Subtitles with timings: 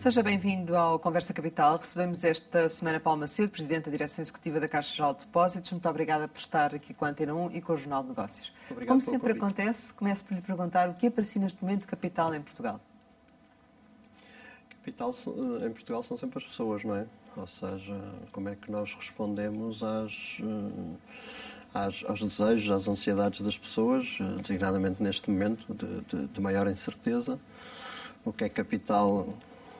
[0.00, 1.76] Seja bem-vindo ao Conversa Capital.
[1.76, 5.70] Recebemos esta semana Paulo Macedo, Presidente da Direção Executiva da Caixa Geral de Depósitos.
[5.72, 8.50] Muito obrigada por estar aqui com a Antena 1 e com o Jornal de Negócios.
[8.70, 9.60] Obrigado Como sempre convite.
[9.60, 12.80] acontece, começo por lhe perguntar o que para si neste momento capital em Portugal.
[14.70, 17.06] Capital são- em Portugal são sempre as pessoas, não é?
[17.36, 18.00] Ou seja,
[18.32, 20.96] como é que nós respondemos às, eh,
[21.74, 26.66] às- aos desejos, às ansiedades das pessoas, eh, designadamente neste momento de, de- de maior
[26.68, 27.38] incerteza.
[28.24, 29.28] O que é capital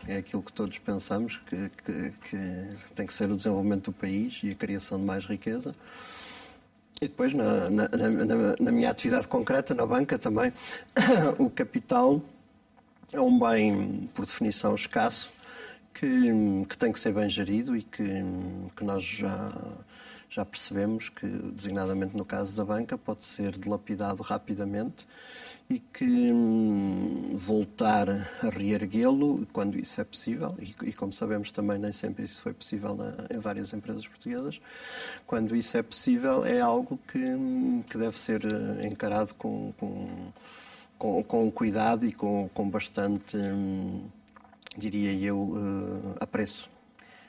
[0.07, 4.41] é aquilo que todos pensamos que, que- que tem que ser o desenvolvimento do país
[4.43, 5.75] e a criação de mais riqueza.
[7.01, 10.53] E depois, na, na- na- na- minha atividade concreta, na banca também,
[11.39, 12.21] o capital
[13.13, 15.31] é um bem, por definição, escasso,
[15.95, 16.09] que,
[16.69, 18.05] que tem que ser bem gerido e que,
[18.77, 19.53] que nós já,
[20.29, 25.07] já percebemos que, designadamente no caso da banca, pode ser dilapidado rapidamente
[25.71, 31.79] e que hum, voltar a reerguê-lo quando isso é possível, e, e como sabemos também
[31.79, 34.61] nem sempre isso foi possível na- em várias empresas portuguesas,
[35.29, 40.09] quando isso é possível é algo que, hum, que deve ser eh, encarado com- com
[40.99, 44.03] com, com cuidado e com, com bastante, hum,
[44.77, 46.69] diria eu, eh, apreço.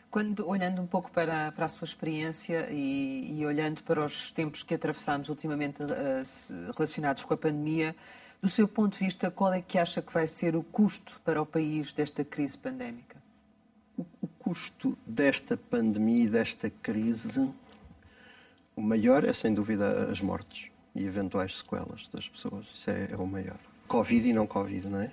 [0.10, 4.62] Quando, olhando um pouco para, para a sua experiência e, e olhando para os tempos
[4.62, 5.78] que atravessamos ultimamente
[6.26, 7.96] se- relacionados com a pandemia,
[8.42, 11.42] do seu ponto de vista, qual é que acha que vai ser o custo para
[11.42, 13.22] o país desta crise pandémica?
[13.98, 14.06] O,
[14.40, 17.48] custo desta pandemia e desta crise,
[18.76, 22.66] o maior é sem dúvida as mortes e eventuais sequelas das pessoas.
[22.74, 23.60] Isso é, é o maior.
[23.88, 25.12] Covid e não Covid, não é?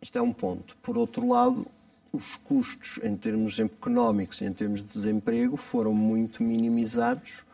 [0.00, 0.74] Isto é um ponto.
[0.82, 1.66] Por outro lado,
[2.10, 7.44] os custos em termos económicos e em termos de desemprego foram muito minimizados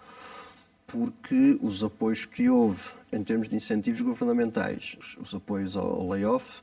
[0.87, 2.81] porque os apoios que houve
[3.13, 6.61] em termos de incentivos governamentais, os- os apoios ao layoff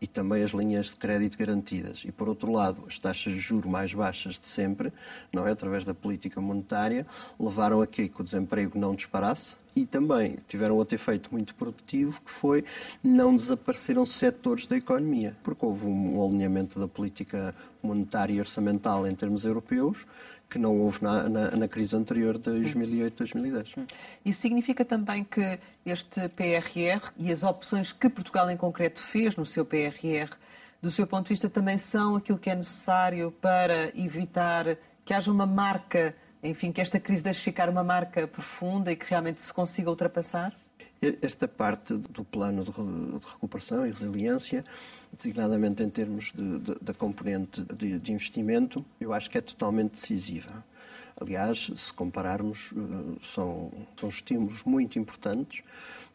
[0.00, 2.02] e também as linhas de crédito garantidas.
[2.04, 4.92] E, por outro lado, as taxas de juros mais baixas de sempre,
[5.32, 5.52] não é?
[5.52, 7.06] através da política monetária,
[7.38, 12.30] levaram a que o desemprego não disparasse e também tiveram outro efeito muito produtivo, que
[12.30, 12.64] foi
[13.02, 19.14] não desapareceram setores da economia, porque houve um alinhamento da política monetária e orçamental em
[19.14, 20.04] termos europeus,
[20.52, 23.88] que não houve na, na, na crise anterior de 2008-2010.
[24.22, 29.46] Isso significa também que este PRR e as opções que Portugal em concreto fez no
[29.46, 30.36] seu PRR,
[30.82, 34.76] do seu ponto de vista, também são aquilo que é necessário para evitar
[35.06, 39.08] que haja uma marca, enfim, que esta crise deixe ficar uma marca profunda e que
[39.08, 40.52] realmente se consiga ultrapassar?
[41.20, 44.64] Esta parte do plano de re- de recuperação e resiliência,
[45.12, 49.92] designadamente em termos de- de- da componente de, de investimento, eu acho que é totalmente
[49.94, 50.64] decisiva.
[51.20, 55.64] Aliás, se compararmos, eh, são, são estímulos muito importantes,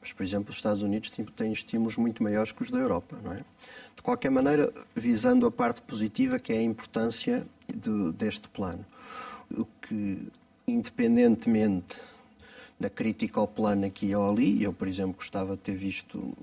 [0.02, 3.34] mas, por exemplo, os Estados Unidos têm- estímulos muito maiores que os da Europa, não
[3.34, 3.44] é?
[3.94, 8.86] De qualquer maneira, visando a parte positiva, que é a importância do- deste plano.
[9.52, 10.28] O que,
[10.66, 12.00] independentemente
[12.80, 14.64] da crítica ao plano aqui ou ali.
[14.64, 16.38] Eu, por exemplo, gostava de ter visto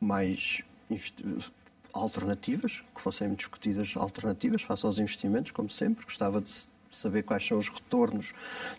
[0.00, 0.62] mais
[1.92, 6.04] alternativas, que fossem discutidas alternativas face aos investimentos, como sempre.
[6.04, 6.52] Gostava de
[6.92, 8.32] saber quais são os retornos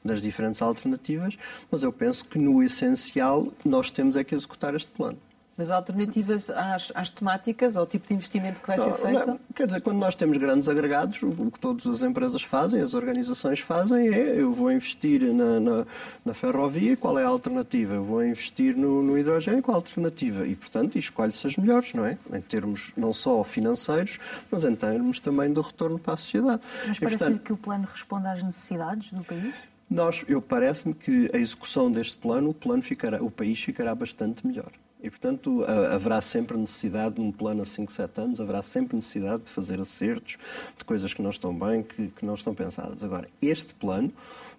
[0.03, 1.37] das diferentes alternativas,
[1.69, 5.19] mas eu penso que no essencial nós temos é que executar este plano.
[5.57, 9.27] Mas alternativas às, às temáticas, ao tipo de investimento que vai ser Não, feito?
[9.27, 12.93] não, quer dizer, quando nós temos grandes agregados, o que todas as empresas fazem, as
[12.93, 15.85] organizações fazem, é eu vou investir na, na,
[16.23, 17.95] na ferrovia, qual é a alternativa?
[17.95, 20.45] Eu vou investir no, no hidrogênio, qual a alternativa?
[20.45, 22.17] E, portanto, escolhe-se as melhores, não é?
[22.31, 24.19] Em termos não só financeiros,
[24.51, 26.61] mas em termos também do retorno para a sociedade.
[26.87, 29.55] Mas parece-lhe que o plano responde às necessidades do país?
[29.89, 34.45] nós, eu parece-me que a execução deste plano, o plano ficará, o país ficará bastante
[34.45, 34.69] melhor.
[35.01, 38.95] E, portanto, ha- haverá sempre necessidade de um plano a 5, 7 anos, haverá sempre
[38.95, 40.37] necessidade de fazer acertos,
[40.77, 43.03] de coisas que não estão bem, que, que não estão pensadas.
[43.03, 44.11] Agora, este plano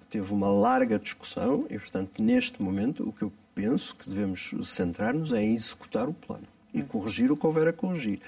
[0.08, 5.32] teve uma larga discussão e, portanto, neste momento, o que eu penso que devemos centrar-nos
[5.32, 8.20] é em executar o plano e corrigir o que houver a corrigir.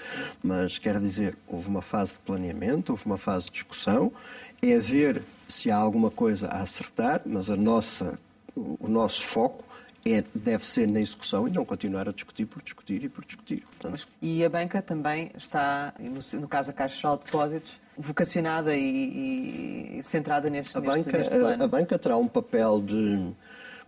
[0.42, 4.12] Mas, quer dizer, houve uma fase de planeamento, houve uma fase de discussão,
[4.60, 8.18] é ver se há alguma coisa a acertar, mas a nossa,
[8.56, 9.64] o nosso foco
[10.04, 13.66] é, deve ser na execução e não continuar a discutir por discutir e por discutir.
[13.78, 18.74] Portanto, E a banca também está, no, no caso a Caixa Geral de Depósitos, vocacionada
[18.74, 21.64] e, e centrada neste, a, neste, banca, neste a, plano.
[21.64, 23.32] a banca terá um papel de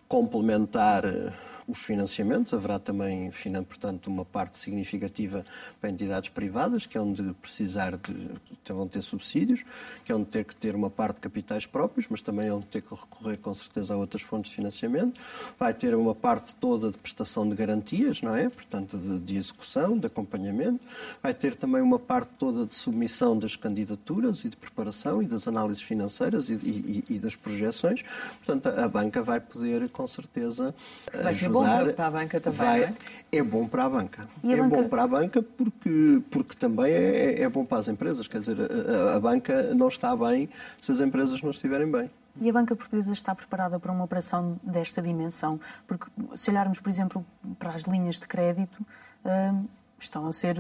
[0.07, 1.33] complementar eh,
[1.73, 3.31] os financiamentos, haverá também,
[3.67, 5.45] portanto, uma parte significativa
[5.81, 8.31] para entidades privadas, que é onde precisar de,
[8.69, 9.65] vão ter subsídios,
[10.05, 12.67] que é onde ter que ter uma parte de capitais próprios, mas também é onde
[12.67, 15.19] ter que recorrer com certeza a outras fontes de financiamento.
[15.59, 18.51] Vai ter uma parte toda de prestação de garantias, não é?
[18.51, 20.81] Portanto, de, de execução, de acompanhamento.
[21.23, 25.49] Vai ter também uma parte toda de submissão das candidaturas e de preparação e das
[25.49, 28.03] análises financeiras e, e, e das projeções.
[28.45, 30.75] Portanto, a banca vai poder, com certeza,
[31.11, 31.62] vai ajudar.
[31.65, 32.95] Ser bom para a banca também, vai, é?
[33.33, 33.43] é?
[33.43, 34.27] bom para a banca.
[34.43, 34.77] E é banca...
[34.77, 38.27] bom para a banca porque, porque também é, é bom para as empresas.
[38.27, 40.49] Quer dizer, a, a banca não está bem
[40.81, 42.11] se as empresas não estiverem bem.
[42.41, 45.61] E a banca portuguesa está preparada para uma operação desta dimensão?
[45.87, 47.25] Porque se olharmos, por exemplo,
[47.59, 48.81] para as linhas de crédito,
[49.25, 49.69] uh,
[49.99, 50.57] estão a ser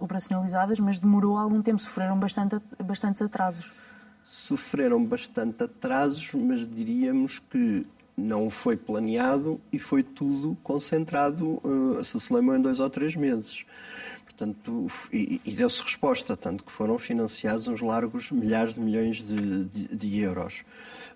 [0.00, 3.72] operacionalizadas, mas demorou algum tempo, sofreram bastante, bastantes atrasos.
[4.24, 7.86] Sofreram bastante atrasos, mas diríamos que
[8.16, 11.60] não foi planeado e foi tudo concentrado,
[12.04, 13.64] se se lembram, em dois ou três meses.
[14.24, 19.64] Portanto, e, e deu-se resposta, tanto que foram financiados uns largos milhares de milhões de,
[19.64, 20.62] de, de euros.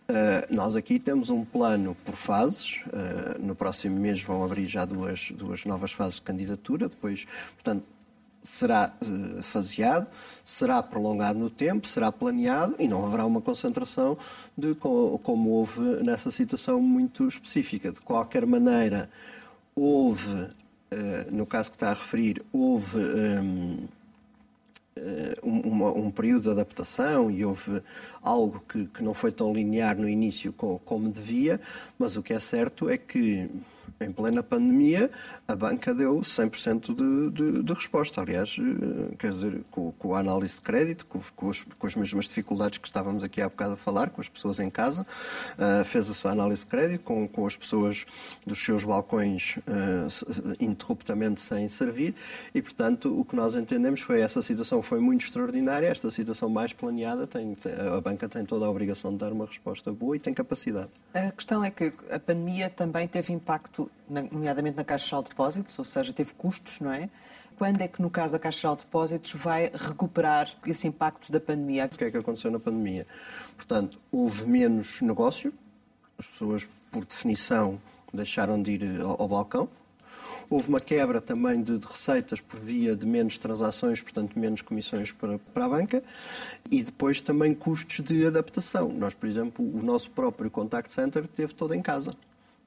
[0.08, 2.80] Uh, nós aqui temos um plano por fases.
[2.86, 6.88] Uh, no próximo mês vão abrir já duas, duas novas fases de candidatura.
[6.88, 7.84] Depois, portanto,
[8.42, 10.08] será uh, faseado,
[10.44, 14.16] será prolongado no tempo, será planeado e não haverá uma concentração
[14.56, 17.92] de como houve nessa situação muito específica.
[17.92, 19.10] De qualquer maneira,
[19.74, 20.48] houve,
[21.30, 22.98] no caso que está a referir, houve.
[22.98, 23.88] Um,
[24.96, 27.80] eh, um, período de adaptação e houve
[28.22, 31.60] algo que, não foi tão linear no início como devia,
[31.98, 33.48] mas o que é certo é que
[34.00, 35.10] em plena pandemia,
[35.46, 38.22] a banca deu 100% de, de, de resposta.
[38.22, 41.94] Aliás, eh, quer dizer, com, com a análise de crédito, com, com, as, com, as
[41.94, 45.84] mesmas dificuldades que estávamos aqui há bocado a falar, com as pessoas em casa, uh,
[45.84, 48.06] fez a sua análise de crédito, com, com as pessoas
[48.46, 52.14] dos seus balcões uh, interruptamente sem servir,
[52.54, 56.72] e, portanto, o que nós entendemos foi essa situação foi muito extraordinária, esta situação mais
[56.72, 57.56] planeada, tem,
[57.96, 60.88] a banca tem toda a obrigação de dar uma resposta boa e tem capacidade.
[61.12, 65.84] A questão é que a pandemia também teve impacto nomeadamente na Caixa de Depósitos, ou
[65.84, 67.08] seja, teve custos, não é?
[67.56, 71.86] Quando é que, no caso da Caixa de Depósitos, vai recuperar esse impacto da pandemia?
[71.86, 73.06] O que é que aconteceu na pandemia?
[73.56, 75.52] Portanto, houve menos negócio,
[76.18, 77.80] as pessoas, por definição,
[78.12, 79.68] deixaram de ir ao, ao balcão,
[80.50, 85.12] Houve uma quebra também de, de, receitas por via de menos transações, portanto, menos comissões
[85.12, 86.02] para, para a banca,
[86.68, 88.88] e depois também custos de adaptação.
[88.88, 92.10] Nós, por exemplo, o nosso próprio contact center teve todo em casa.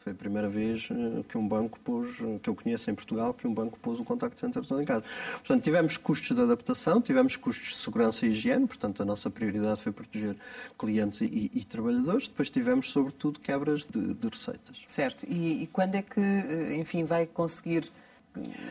[0.03, 3.47] Foi a primeira vez eh, que um banco pôs, que eu conheço em Portugal, que
[3.47, 5.05] um banco pôs o contact center todo em casa.
[5.31, 9.81] Portanto, tivemos custos de adaptação, tivemos custos de segurança e higiene, portanto, a nossa prioridade
[9.81, 10.35] foi proteger
[10.77, 12.27] clientes e, e trabalhadores.
[12.27, 14.81] Depois tivemos, sobretudo, quebras de, de receitas.
[14.87, 15.25] Certo.
[15.25, 17.89] E, e quando é que, eh, enfim, vai conseguir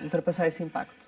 [0.04, 1.01] ultrapassar esse impacto?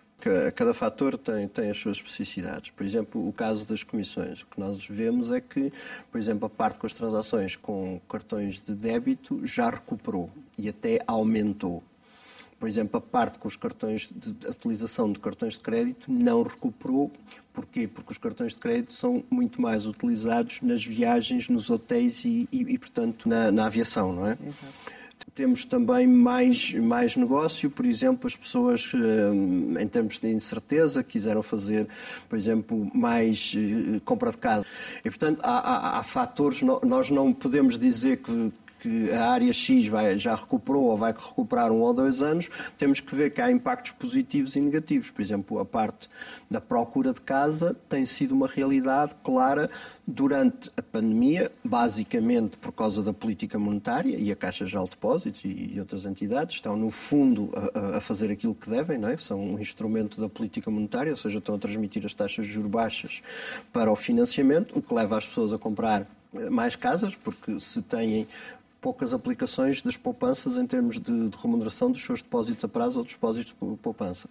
[0.54, 2.70] Cada fator tem, tem as suas especificidades.
[2.70, 4.42] Por exemplo, o caso das comissões.
[4.42, 5.72] O que nós vemos é que,
[6.10, 11.00] por exemplo, a parte com as transações com cartões de débito já recuperou e até
[11.06, 11.82] aumentou.
[12.58, 17.12] Por exemplo, a parte com os cartões de, utilização de cartões de crédito não recuperou.
[17.52, 17.86] Porquê?
[17.86, 22.62] Porque os cartões de crédito são muito mais utilizados nas viagens, nos hotéis e, e,
[22.62, 24.38] e portanto, na, na aviação, não é?
[24.46, 24.72] Exato.
[25.34, 31.42] Temos também mais, mais negócio, por exemplo, as pessoas, eh, em termos de incerteza, quiseram
[31.42, 31.88] fazer,
[32.28, 34.64] por exemplo, mais eh, compra de casa.
[35.04, 38.52] E, portanto, há, há, há fatores, nós não podemos dizer que,
[38.84, 43.00] que a área X vai, já recuperou ou vai recuperar um ou dois anos, temos
[43.00, 45.10] que ver que há impactos positivos e negativos.
[45.10, 46.06] Por exemplo, a parte
[46.50, 49.70] da procura de casa tem sido uma realidade clara
[50.06, 55.80] durante a pandemia, basicamente por causa da política monetária e a Caixa de Depósitos e,
[55.80, 59.16] outras entidades estão, no fundo, a, a, fazer aquilo que devem, não é?
[59.16, 62.70] são um instrumento da política monetária, ou seja, estão a transmitir as taxas de juros
[62.70, 63.22] baixas
[63.72, 66.06] para o financiamento, o que leva as pessoas a comprar
[66.50, 68.26] mais casas, porque se têm
[68.84, 73.04] poucas aplicações das poupanças em termos de, de, remuneração dos seus depósitos a prazo ou
[73.04, 74.28] dos depósitos de poupança.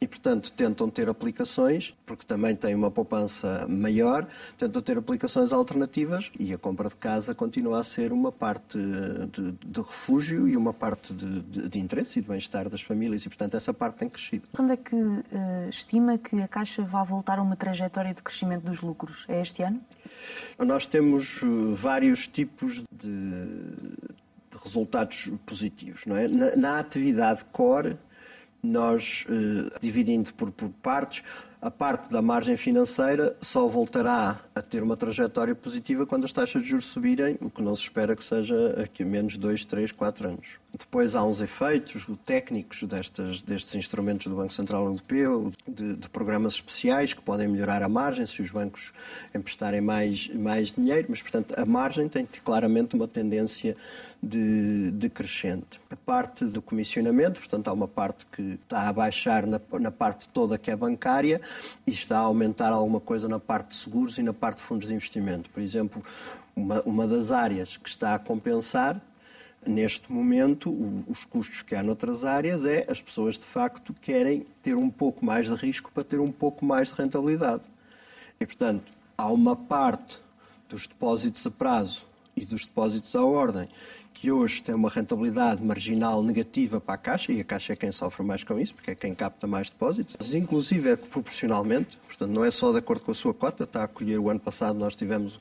[0.00, 6.32] E, portanto, tentam ter aplicações, porque também têm uma poupança maior, tentam ter aplicações alternativas
[6.40, 10.72] e a compra de casa continua a ser uma parte de, de refúgio e uma
[10.72, 14.48] parte de, de interesse e de bem-estar das famílias e, portanto, essa parte tem crescido.
[14.54, 18.62] Quando é que uh, estima que a Caixa vai voltar a uma trajetória de crescimento
[18.62, 19.26] dos lucros?
[19.28, 19.82] É este ano?
[20.58, 23.08] Nós temos eh, vários tipos de,
[24.50, 26.06] de resultados positivos.
[26.06, 26.28] Não é?
[26.28, 27.96] na, na atividade core,
[28.62, 31.22] nós, eh, dividindo por, por, partes,
[31.62, 36.60] a parte da margem financeira só voltará a ter uma trajetória positiva quando as taxas
[36.60, 40.28] de juros subirem, o que não se espera que seja aqui menos 2, 3, 4
[40.28, 40.62] anos.
[40.76, 46.54] Depois há uns efeitos técnicos destas, destes instrumentos do Banco Central Europeu, de, de, programas
[46.54, 48.92] especiais que podem melhorar a margem se os bancos
[49.34, 53.76] emprestarem mais, mais dinheiro, mas, portanto, a margem tem claramente uma tendência
[54.22, 55.80] de, de crescente.
[55.90, 60.26] A parte do comissionamento, portanto, há uma parte que está a baixar na, na parte
[60.28, 61.40] toda que é bancária
[61.86, 64.88] e está a aumentar alguma coisa na parte de seguros e na parte de fundos
[64.88, 65.50] de investimento.
[65.50, 66.02] Por exemplo,
[66.54, 69.00] uma, uma das áreas que está a compensar
[69.66, 70.70] neste momento,
[71.06, 75.24] os custos que há noutras áreas é as pessoas de facto querem ter um pouco
[75.24, 77.62] mais de risco para ter um pouco mais de rentabilidade.
[78.40, 80.18] E, portanto, há uma parte
[80.68, 82.04] dos depósitos a prazo
[82.36, 83.68] e dos depósitos à ordem
[84.14, 87.92] que hoje tem uma rentabilidade marginal negativa para a Caixa, e a Caixa é quem
[87.92, 92.44] sofre mais com isso, porque é quem capta mais depósitos, inclusive é proporcionalmente, portanto não
[92.44, 94.94] é só de acordo com a sua cota, está a acolher o ano passado nós
[94.94, 95.38] tivemos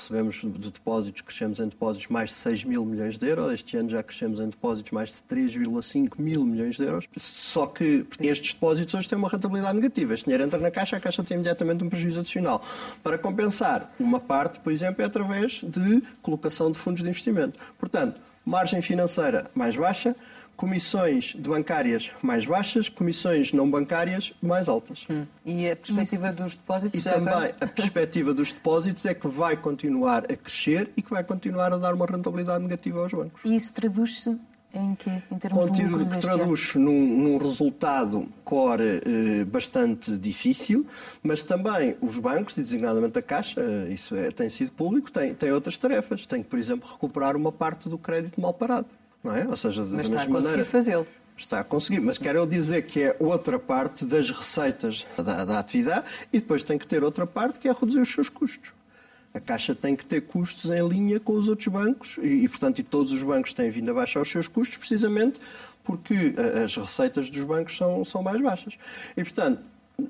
[0.00, 3.90] recebemos de depósitos, crescemos em depósitos mais de 6 mil milhões de euros, este ano
[3.90, 7.06] já crescemos em depósitos mais de 3,5 mil milhões de euros.
[7.18, 10.14] Só que estes depósitos hoje têm uma rentabilidade negativa.
[10.14, 12.62] Este dinheiro entra na Caixa, a Caixa tem imediatamente um prejuízo adicional.
[13.02, 17.58] Para compensar, uma parte, por exemplo, é através de colocação de fundos de investimento.
[17.78, 17.99] Portanto,
[18.44, 20.14] margem financeira mais baixa,
[20.56, 25.06] comissões de bancárias mais baixas, comissões não bancárias mais altas.
[25.08, 25.24] Hum.
[25.44, 26.36] E a perspectiva Isso.
[26.36, 27.00] dos depósitos?
[27.00, 27.56] E também agora...
[27.60, 31.78] a perspectiva dos depósitos é que vai continuar a crescer e que vai continuar a
[31.78, 33.40] dar uma rentabilidade negativa aos bancos.
[33.42, 34.38] E isso traduz-se
[34.72, 40.16] em que, em termos Contigo, de lucros que traduz num, num, resultado core eh, bastante
[40.16, 40.86] difícil,
[41.22, 45.34] mas também os bancos, e designadamente a Caixa, eh, isso é, tem sido público, têm,
[45.34, 46.24] têm outras tarefas.
[46.26, 48.86] Tem que, por exemplo, recuperar uma parte do crédito mal parado
[49.22, 49.46] não é?
[49.46, 51.06] Ou seja, Mas da está a conseguir fazê-lo.
[51.36, 56.06] Está a conseguir, mas quero dizer que é outra parte das receitas da, da atividade
[56.30, 58.74] e depois tem que ter outra parte que é reduzir os seus custos.
[59.32, 62.80] A Caixa tem que ter custos em linha com os outros bancos e, e, portanto,
[62.80, 65.40] e todos os bancos têm vindo a baixar os seus custos precisamente
[65.84, 66.34] porque
[66.64, 68.74] as receitas dos bancos são, são mais baixas.
[69.16, 69.62] E, portanto,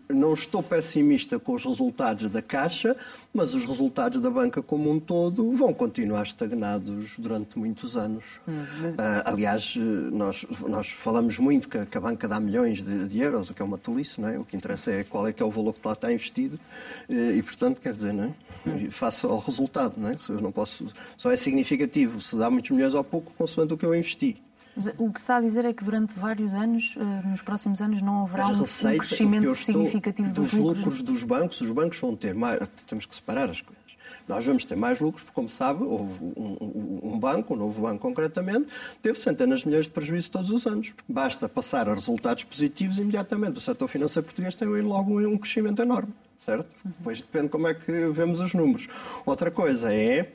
[0.09, 2.97] não estou pessimista com os resultados da Caixa,
[3.33, 8.41] mas os resultados da banca como um todo vão continuar estagnados durante muitos anos.
[8.49, 8.95] Hum, mas...
[8.97, 13.51] uh, aliás, nós, nós falamos muito que, que, a banca dá milhões de, de, euros,
[13.51, 14.39] o que é uma tolice, não é?
[14.39, 16.59] O que interessa é qual é que é o valor que lá está investido
[17.09, 18.35] e, e portanto, quer dizer, não é?
[18.67, 18.91] Hum.
[18.91, 20.19] Face ao resultado, não é?
[20.29, 23.87] Eu não posso, só é significativo se dá muitos milhões ou pouco, consoante o que
[23.87, 24.37] eu investi.
[24.99, 28.23] O que está a dizer é que durante vários anos, eh, nos próximos anos, não
[28.23, 31.03] haverá um, um crescimento significativo dos, dos lucros.
[31.03, 31.61] dos bancos.
[31.61, 32.61] Os bancos vão ter mais.
[32.87, 33.81] Temos que separar as coisas.
[34.29, 37.99] Nós vamos ter mais lucros, porque, como sabe, houve um, um, banco, um novo banco
[37.99, 38.69] concretamente,
[39.03, 40.95] teve centenas de milhões de prejuízo todos os anos.
[41.09, 46.13] Basta passar a resultados positivos imediatamente o setor financeiro português tem logo um crescimento enorme,
[46.39, 46.69] certo?
[46.85, 48.89] Depois depende como é que vemos os números.
[49.27, 50.33] Outra coisa é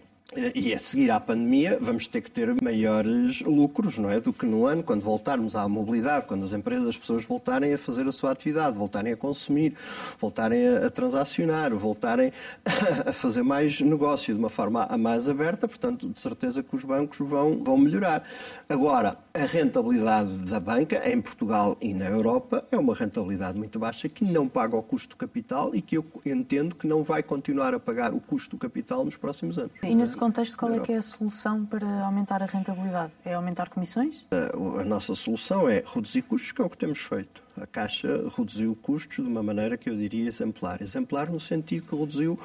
[0.56, 4.20] e a seguir à pandemia vamos ter que ter maiores lucros, não é?
[4.20, 7.78] Do que no ano, quando voltarmos à mobilidade, quando as empresas, as pessoas voltarem a
[7.78, 9.76] fazer a sua atividade, voltarem a consumir,
[10.20, 12.34] voltarem a, a transacionar, voltarem
[13.06, 17.20] a fazer mais negócio de uma forma mais aberta, portanto, de certeza que os bancos
[17.20, 18.24] vão, vão melhorar.
[18.68, 24.10] Agora, a rentabilidade da banca em Portugal e na Europa é uma rentabilidade muito baixa
[24.10, 27.74] que não paga o custo do capital e que eu entendo que não vai continuar
[27.74, 29.72] a pagar o custo do capital nos próximos anos.
[29.84, 33.12] E nesse contexto, qual é que é a solução para aumentar a rentabilidade?
[33.24, 34.26] É aumentar comissões?
[34.32, 38.76] A, nossa solução é reduzir custos, que é o que temos feito a Caixa reduziu
[38.76, 40.82] custos de uma maneira que eu diria exemplar.
[40.82, 42.38] Exemplar no sentido que reduziu,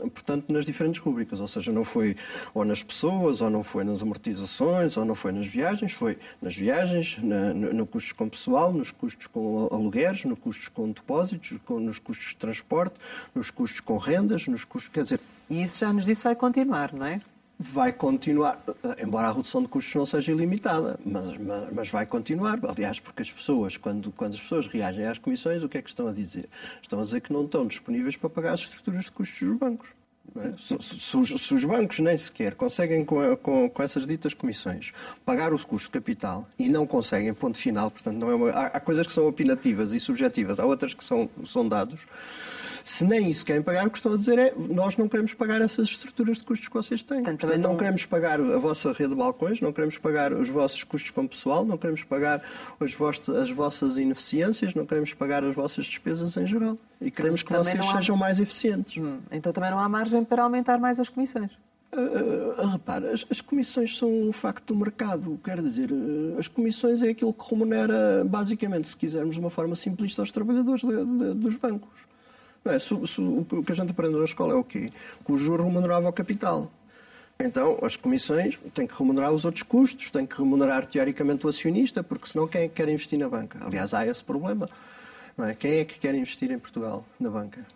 [0.00, 2.16] portanto, nas diferentes rúbricas, ou seja, não foi
[2.52, 6.54] ou nas pessoas, ou não foi nas amortizações, ou não foi nas viagens, foi nas
[6.54, 11.58] viagens, na, no, no custos com pessoal, nos custos com alugueres, nos custos com depósitos,
[11.64, 12.94] com, nos custos de transporte,
[13.34, 15.20] nos custos com rendas, nos custos, quer dizer...
[15.54, 17.20] E isso já nos disse vai continuar, não é?
[17.56, 18.60] vai continuar,
[18.98, 22.58] embora a redução de custos não seja ilimitada, mas, mas, mas, vai continuar.
[22.68, 25.88] Aliás, porque as pessoas, quando, quando as pessoas reagem às comissões, o que é que
[25.88, 26.48] estão a dizer?
[26.82, 29.88] Estão a dizer que não estão disponíveis para pagar as estruturas de custos dos bancos.
[30.36, 30.52] É?
[30.58, 34.92] Se, se, se, os bancos nem sequer conseguem, com, com, com, essas ditas comissões,
[35.24, 38.66] pagar os custos de capital e não conseguem, ponto final, portanto, não é uma, há,
[38.66, 42.04] há, coisas que são opinativas e subjetivas, há outras que são, são dados.
[42.84, 45.62] Se nem isso querem pagar, o que estão a dizer é nós não queremos pagar
[45.62, 47.22] essas estruturas de custos que vocês têm.
[47.22, 47.70] Portanto, Portanto não...
[47.70, 47.78] não...
[47.78, 51.64] queremos pagar a vossa rede de balcões, não queremos pagar os vossos custos com pessoal,
[51.64, 52.42] não queremos pagar
[52.78, 56.76] as, vossas, as vossas ineficiências, não queremos pagar as vossas despesas em geral.
[57.00, 57.96] E queremos que também vocês há...
[57.96, 59.02] sejam mais eficientes.
[59.02, 61.52] Hum, então também não há margem para aumentar mais as comissões.
[61.90, 65.40] Uh, repara, as, as, comissões são um facto do mercado.
[65.42, 69.74] Quer dizer, uh, as comissões é aquilo que remunera, basicamente, se quisermos de uma forma
[69.74, 72.13] simplista, aos trabalhadores de, de, dos bancos.
[72.64, 72.76] É?
[73.56, 74.90] O que a gente aprende na escola é o quê?
[75.24, 76.70] Que o juro remunerava o capital.
[77.38, 82.02] Então, as comissões têm que remunerar os outros custos, têm que remunerar teoricamente o acionista,
[82.02, 83.58] porque senão quem é que quer investir na banca?
[83.60, 84.68] Aliás, há esse problema.
[85.38, 85.54] É?
[85.54, 87.66] Quem é que quer investir em Portugal na banca?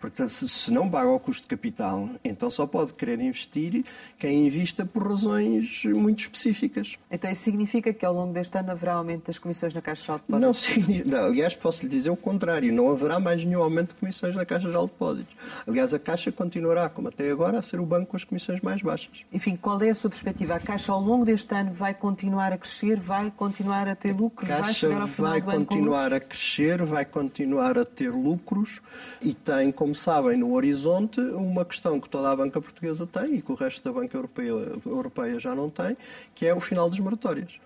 [0.00, 3.84] Porque se não paga o custo de capital, então só pode querer investir
[4.18, 6.96] quem invista por razões muito específicas.
[7.10, 10.18] Então isso significa que ao longo deste ano haverá aumento das comissões na Caixa de
[10.18, 11.04] Depósitos?
[11.04, 12.72] Não, não, aliás, posso lhe dizer o contrário.
[12.72, 15.34] Não haverá mais nenhum aumento de comissões na Caixa de Depósitos.
[15.66, 18.82] Aliás, a Caixa continuará, como até agora, a ser o banco com as comissões mais
[18.82, 19.24] baixas.
[19.32, 20.54] Enfim, qual é a sua perspectiva?
[20.54, 24.48] A Caixa ao longo deste ano vai continuar a crescer, vai continuar a ter lucros,
[24.48, 28.80] vai chegar ao final vai do ano continuar a crescer, vai continuar a ter lucros
[29.20, 33.42] e tem, como sabem, no horizonte uma questão que toda a banca portuguesa tem e
[33.42, 34.52] que o resto da banca europeia,
[34.84, 35.96] europeia já não tem,
[36.34, 37.60] que é o final das moratórias.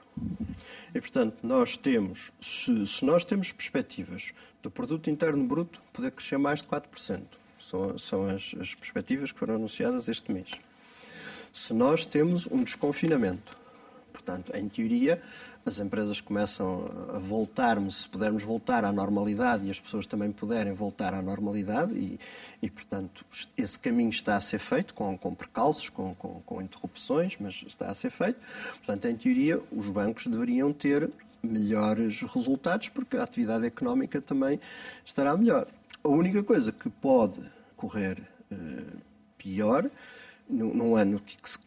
[0.95, 6.39] E, portanto, nós temos, se, se nós temos perspectivas do produto interno bruto poder crescer
[6.39, 7.23] mais de 4%,
[7.59, 10.51] são, são as, as perspectivas que foram anunciadas este mês.
[11.53, 13.57] Se nós temos um desconfinamento,
[14.13, 15.21] portanto, em teoria,
[15.65, 20.73] as empresas começam a voltarmos, se pudermos voltar à normalidade e as pessoas também puderem
[20.73, 22.19] voltar à normalidade e,
[22.61, 23.25] e portanto,
[23.57, 27.91] esse caminho está a ser feito com, com percalços, com, com, com interrupções, mas está
[27.91, 28.41] a ser feito.
[28.79, 31.09] Portanto, em teoria, os bancos deveriam ter
[31.43, 34.61] melhores resultados porque a atividade económica também
[35.05, 35.67] estará melhor.
[36.03, 37.41] A única coisa que pode
[37.77, 38.57] correr eh,
[39.39, 39.89] pior
[40.49, 41.21] num ano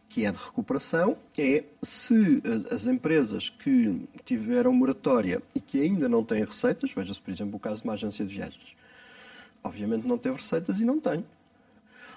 [0.08, 6.24] que é de recuperação, é se as empresas que tiveram moratória e que ainda não
[6.24, 8.74] têm receitas, veja-se, por exemplo, o caso de uma agência de viagens,
[9.62, 11.24] obviamente não teve receitas e não tem.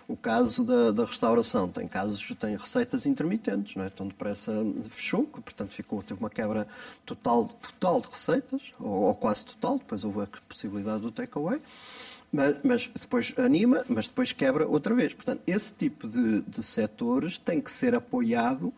[0.08, 3.92] O caso da, da, restauração tem casos tem receitas intermitentes, não é?
[3.92, 4.51] Tão depressa
[4.89, 6.68] fechou, portanto ficou teve uma quebra
[7.06, 9.78] total total de receitas ou, ou quase total.
[9.78, 11.62] Depois houve a possibilidade do takeaway.
[12.31, 15.13] Mas, mas, depois anima, mas depois quebra outra vez.
[15.13, 18.74] Portanto, esse tipo de, de setores tem que ser apoiado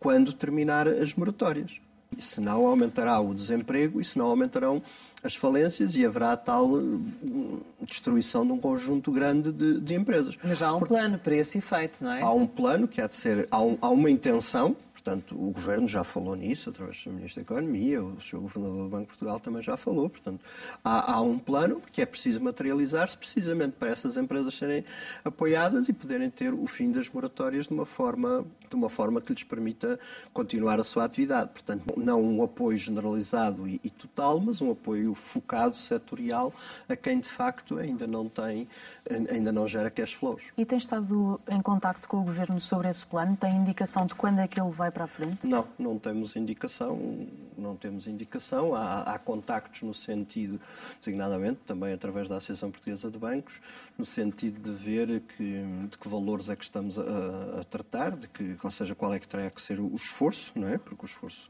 [0.00, 1.80] quando terminar as moratórias.
[2.16, 4.82] E senão aumentará o desemprego e senão aumentarão
[5.22, 10.36] as falências e haverá tal hum, destruição de um conjunto grande de, de empresas.
[10.42, 12.22] Mas há um plano para esse efeito, não é?
[12.22, 14.76] Há um plano que há de ser, há, um, há uma intenção,
[15.08, 17.10] Portanto, o Governo já falou nisso, através do.
[17.10, 18.40] Ministro da Economia, o Sr.
[18.40, 20.10] Governador do Banco de Portugal também já falou.
[20.10, 20.44] Portanto,
[20.84, 24.84] há, há um plano que é preciso materializar-se precisamente para essas empresas serem
[25.24, 29.32] apoiadas e poderem ter o fim das moratórias de uma forma, de uma forma que
[29.32, 29.98] lhes permita
[30.30, 31.52] continuar a sua atividade.
[31.52, 36.52] Portanto, não um apoio generalizado e, e total, mas um apoio focado, setorial,
[36.86, 38.68] a quem de facto ainda não tem,
[39.30, 40.42] ainda não gera cash flows.
[40.58, 43.34] E tem estado em contacto com o Governo sobre esse plano?
[43.38, 45.46] Tem indicação de quando é que ele vai para a frente?
[45.46, 48.74] Não, não temos indicação, não temos indicação.
[48.74, 50.60] Há, há contactos no sentido,
[50.98, 53.60] designadamente, também através da Associação Portuguesa de Bancos,
[53.96, 58.26] no sentido de ver que, de que valores é que estamos a, a tratar, de
[58.26, 60.78] que, ou seja, qual é que terá que ser o esforço, não é?
[60.78, 61.48] Porque o esforço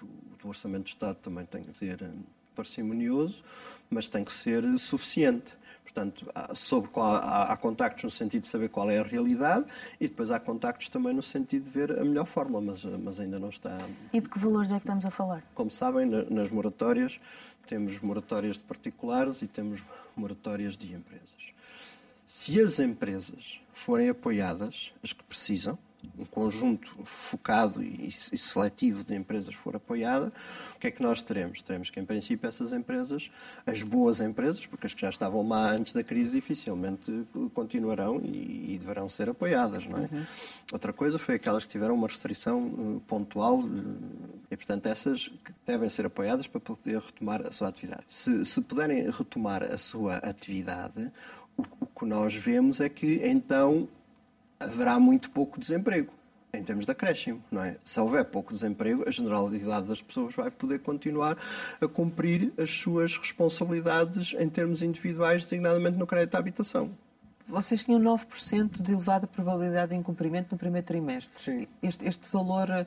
[0.00, 0.06] do,
[0.42, 2.08] do Orçamento de Estado também tem que ser eh,
[2.54, 3.44] parcimonioso,
[3.90, 5.54] mas tem que ser suficiente.
[5.86, 9.66] Portanto, há, sobre qual, há, há, contactos no sentido de saber qual é a realidade
[10.00, 13.38] e depois há contactos também no sentido de ver a melhor fórmula, mas, mas ainda
[13.38, 13.78] não está.
[14.12, 15.44] E de que valores é que estamos a falar?
[15.54, 17.20] Como sabem, nas moratórias
[17.68, 19.84] temos moratórias de particulares e temos
[20.16, 21.28] moratórias de empresas.
[22.26, 25.78] Se as empresas forem apoiadas, as que precisam,
[26.18, 30.32] um conjunto focado e, e, seletivo de empresas for apoiada,
[30.74, 31.62] o que é que nós teremos?
[31.62, 33.28] Teremos que, em princípio, essas empresas,
[33.66, 38.74] as boas empresas, porque as que já estavam má antes da crise, dificilmente continuarão e,
[38.74, 40.08] e deverão ser apoiadas, não é?
[40.12, 40.26] Uhum.
[40.72, 43.96] Outra coisa foi aquelas que tiveram uma restrição uh, pontual uh,
[44.50, 45.30] e, portanto, essas
[45.64, 48.04] devem ser apoiadas para poder retomar a sua atividade.
[48.08, 51.10] Se, se puderem retomar a sua atividade,
[51.56, 53.88] o, o que nós vemos é que, então,
[54.58, 56.12] haverá muito pouco desemprego
[56.52, 57.76] em termos de acréscimo, não é?
[57.84, 61.36] Se houver pouco desemprego, a generalidade das pessoas vai poder continuar
[61.80, 66.90] a cumprir as suas responsabilidades em termos individuais, designadamente no crédito à habitação.
[67.48, 71.40] Vocês tinham 9% de elevada probabilidade de incumprimento no primeiro trimestre.
[71.40, 71.68] Sim.
[71.82, 72.86] Este, este valor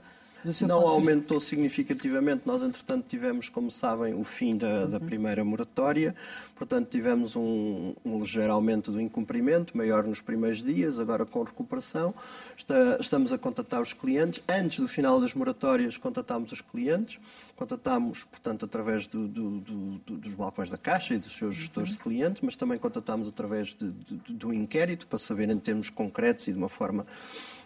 [0.65, 2.43] não aumentou significativamente.
[2.45, 5.06] Nós, entretanto, tivemos, como sabem, o fim da, da uhum.
[5.06, 6.15] primeira moratória.
[6.56, 12.13] Portanto, tivemos um, um, ligeiro aumento do incumprimento, maior nos primeiros dias, agora com recuperação.
[12.58, 14.43] Está, estamos a contatar os clientes.
[14.47, 17.19] Antes do final das moratórias, contatámos os clientes.
[17.56, 21.97] Contatámos, portanto, através do, do, do, dos balcões da Caixa e dos seus gestores uhum.
[21.97, 26.47] de clientes, mas também contatámos através de, de, do inquérito, para saber em termos concretos
[26.47, 27.06] e de uma forma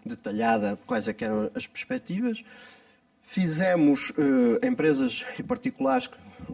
[0.06, 2.44] detalhada quais é eram as perspectivas.
[3.24, 6.10] Fizemos uh, empresas e particulares,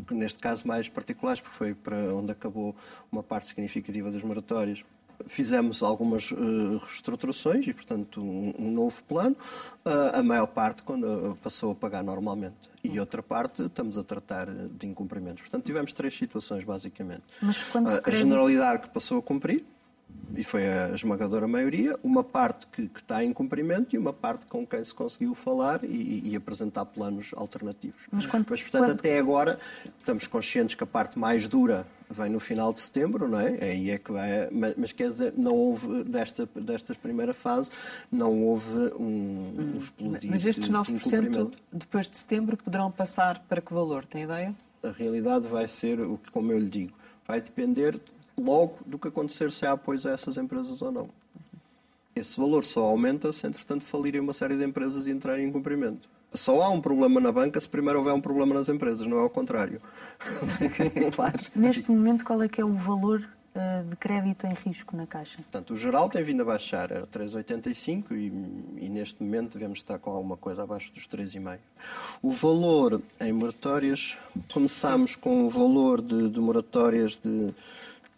[0.07, 2.75] que neste caso mais particulares, porque foi para onde acabou
[3.11, 4.83] uma parte significativa das moratórias,
[5.27, 9.35] fizemos algumas uh, reestruturações e, portanto, um, um novo plano.
[9.85, 12.55] Uh, a maior parte quando, passou a pagar normalmente.
[12.83, 15.41] E outra parte estamos a tratar de incumprimentos.
[15.41, 17.23] Portanto, tivemos três situações, basicamente.
[17.41, 19.65] Mas quando a generalidade que passou a cumprir,
[20.35, 24.45] e foi a esmagadora maioria, uma parte que, que, está em cumprimento e uma parte
[24.45, 28.01] com quem se conseguiu falar e, e apresentar planos alternativos.
[28.11, 28.99] Mas, quanto, Mas portanto, quanto...
[28.99, 29.59] até agora,
[29.99, 33.57] estamos conscientes que a parte mais dura vem no final de setembro, não é?
[33.63, 34.49] Aí é que vai.
[34.51, 37.69] Mas, mas quer dizer, não houve, desta, desta primeira fase,
[38.11, 40.31] não houve um, um explodido.
[40.31, 44.05] Mas estes 9% depois de setembro poderão passar para que valor?
[44.05, 44.55] Tem ideia?
[44.83, 46.93] A realidade vai ser, o que, como eu lhe digo,
[47.27, 47.99] vai depender
[48.39, 51.09] logo do que acontecer se há apoio a essas empresas ou não.
[52.15, 56.09] Esse valor só aumenta se, entretanto, falirem uma série de empresas e entrarem em cumprimento.
[56.33, 59.21] Só há um problema na banca se primeiro houver um problema nas empresas, não é
[59.21, 59.81] ao contrário.
[61.15, 61.39] claro.
[61.55, 65.37] Neste momento, qual é que é o valor uh, de crédito em risco na Caixa?
[65.37, 69.97] Portanto, o geral tem vindo a baixar, era 3,85 e, e neste momento devemos estar
[69.97, 71.57] com alguma coisa abaixo dos 3,5.
[72.21, 74.15] O valor em moratórias,
[74.53, 77.53] começámos com o valor de, de moratórias de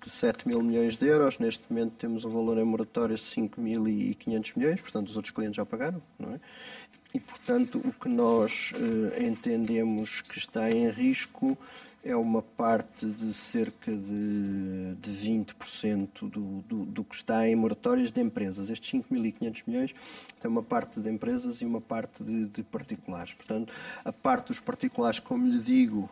[0.04, 1.40] de 7 mil milhões de euros.
[1.40, 5.66] Neste momento temos um valor em moratórias de 5.500 milhões, portanto os outros clientes já
[5.66, 6.40] pagaram, não é?
[7.14, 11.58] E, portanto, o que nós eh, entendemos que está em risco
[12.04, 18.12] é uma parte de cerca de, de 20% do, do, do, que está em moratórias
[18.12, 18.70] de empresas.
[18.70, 19.94] Estes 5.500 milhões
[20.40, 23.34] tem uma parte de empresas e uma parte de, de particulares.
[23.34, 23.72] Portanto,
[24.04, 26.10] a parte dos particulares, como lhe digo,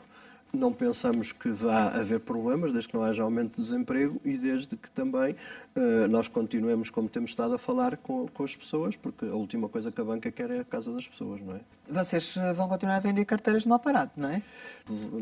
[0.51, 4.75] não pensamos que vá haver problemas, desde que não haja aumento de desemprego e desde
[4.75, 5.35] que também
[5.75, 9.69] uh, nós continuemos, como temos estado a falar, com, com, as pessoas, porque a última
[9.69, 11.59] coisa que a banca quer é a casa das pessoas, não é?
[11.87, 14.43] Vocês eh, vão continuar a vender carteiras de mal parado, não é?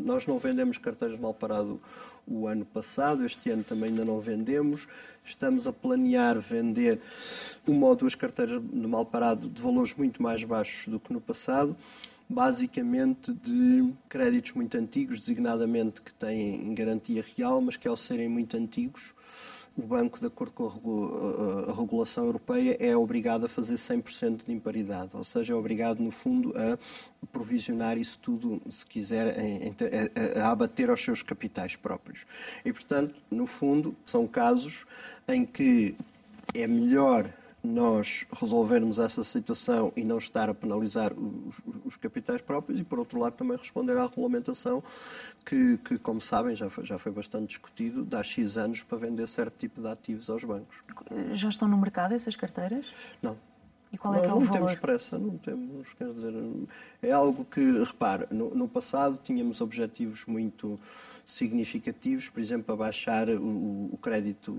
[0.04, 1.80] Nós não vendemos carteiras de mal parado
[2.26, 4.86] o ano passado, este ano também ainda não vendemos.
[5.24, 7.00] Estamos a planear vender
[7.66, 11.20] uma ou duas carteiras de mal parado de valores muito mais baixos do que no
[11.20, 11.74] passado
[12.28, 18.56] basicamente de créditos muito antigos, designadamente que têm garantia real, mas que ao serem muito
[18.56, 19.14] antigos,
[19.78, 20.66] o banco, de acordo com
[21.68, 26.10] a regulação europeia, é obrigado a fazer 100% de imparidade, ou seja, é obrigado, no
[26.10, 26.76] fundo, a
[27.28, 29.36] provisionar isso tudo, se quiser,
[30.36, 32.26] a, a abater aos seus capitais próprios.
[32.64, 34.84] E, portanto, no fundo, são casos
[35.28, 35.94] em que
[36.52, 42.78] é melhor nós resolvermos essa situação e não estar a penalizar os, os, capitais próprios
[42.78, 44.82] e, por outro lado, também responder à regulamentação
[45.44, 49.26] que, que como sabem, já foi, já foi bastante discutido, dá X anos para vender
[49.26, 50.76] certo tipo de ativos aos bancos.
[51.32, 52.92] Já estão no mercado essas carteiras?
[53.20, 53.36] Não.
[53.92, 54.60] E qual é, que é o não valor?
[54.60, 56.34] Não temos pressa, não temos, quer dizer,
[57.02, 60.78] é algo que, repare, no, no passado tínhamos objetivos muito
[61.24, 64.54] significativos, por exemplo, a baixar o, o crédito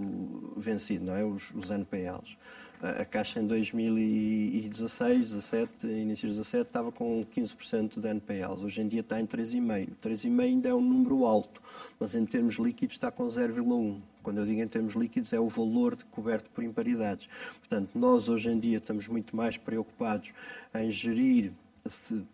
[0.58, 1.24] vencido, não é?
[1.24, 2.38] os, os NPLs.
[2.82, 8.64] A Caixa em 2016, 17, início de 17, estava com 15% de NPLs.
[8.64, 9.90] Hoje em dia está em 3,5%.
[10.02, 11.62] 3,5% ainda é um número alto,
[12.00, 13.98] mas em termos líquidos está com 0,1%.
[14.24, 17.28] Quando eu digo em termos líquidos, é o valor de coberto por imparidades.
[17.60, 20.32] Portanto, nós hoje em dia estamos muito mais preocupados
[20.74, 21.52] em gerir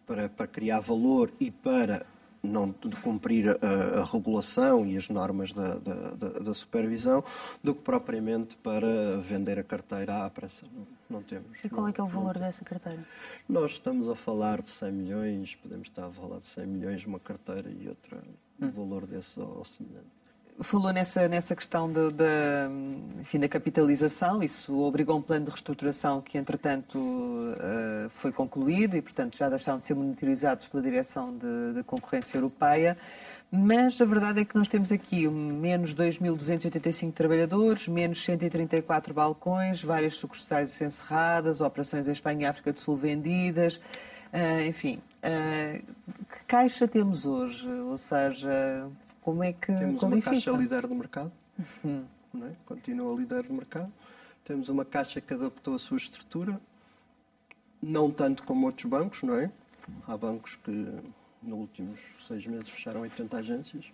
[0.06, 2.06] para, para criar valor e para
[2.46, 7.24] não de cumprir a, a, regulação e as normas da, da, da, supervisão,
[7.64, 10.66] do que propriamente para vender a carteira à pressa.
[10.74, 11.64] Não, não temos.
[11.64, 13.06] E qual é que é o valor dessa carteira?
[13.48, 17.20] Nós estamos a falar de 100 milhões, podemos estar a falar de 100 milhões uma
[17.20, 18.18] carteira e outra,
[18.60, 18.68] hum.
[18.68, 20.25] um valor desse ou semelhante
[20.62, 26.22] falou nessa, nessa questão de, de, enfim, da capitalização, isso obrigou um plano de reestruturação
[26.22, 31.74] que, entretanto, uh, foi concluído e, portanto, já deixaram de ser monitorizados pela Direção de,
[31.74, 32.98] de Concorrência Europeia.
[33.52, 40.16] Mas a verdade é que nós temos aqui menos 2.285 trabalhadores, menos 134 balcões, várias
[40.16, 45.02] sucursais encerradas, operações em Espanha e África do Sul vendidas, uh, enfim.
[45.24, 45.84] Uh,
[46.32, 47.70] que caixa temos hoje?
[47.70, 48.90] Ou seja,
[49.26, 50.30] como é que Temos qualifica?
[50.30, 51.32] uma caixa líder do mercado,
[51.84, 52.06] uhum.
[52.44, 52.52] é?
[52.64, 53.92] continua líder do mercado.
[54.44, 56.62] Temos uma caixa que adaptou a sua estrutura,
[57.82, 59.50] não tanto como outros bancos, não é?
[60.08, 60.72] Há bancos que
[61.42, 63.92] nos últimos seis meses fecharam 80 agências.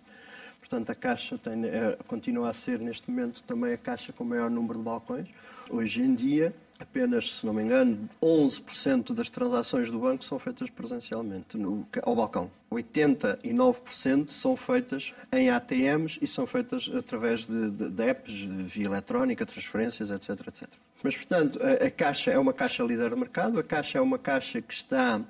[0.60, 4.26] Portanto, a Caixa tem, é, continua a ser, neste momento, também a Caixa com o
[4.26, 5.28] maior número de balcões.
[5.70, 10.68] Hoje em dia, apenas, se não me engano, 11% das transações do banco são feitas
[10.68, 12.50] presencialmente no, ao balcão.
[12.70, 18.86] 89% são feitas em ATMs e são feitas através de, de, de apps, de via
[18.86, 20.68] eletrónica, transferências, etc, etc.
[21.02, 24.18] Mas, portanto, a, a, Caixa é uma Caixa líder do mercado, a Caixa é uma
[24.18, 25.20] Caixa que está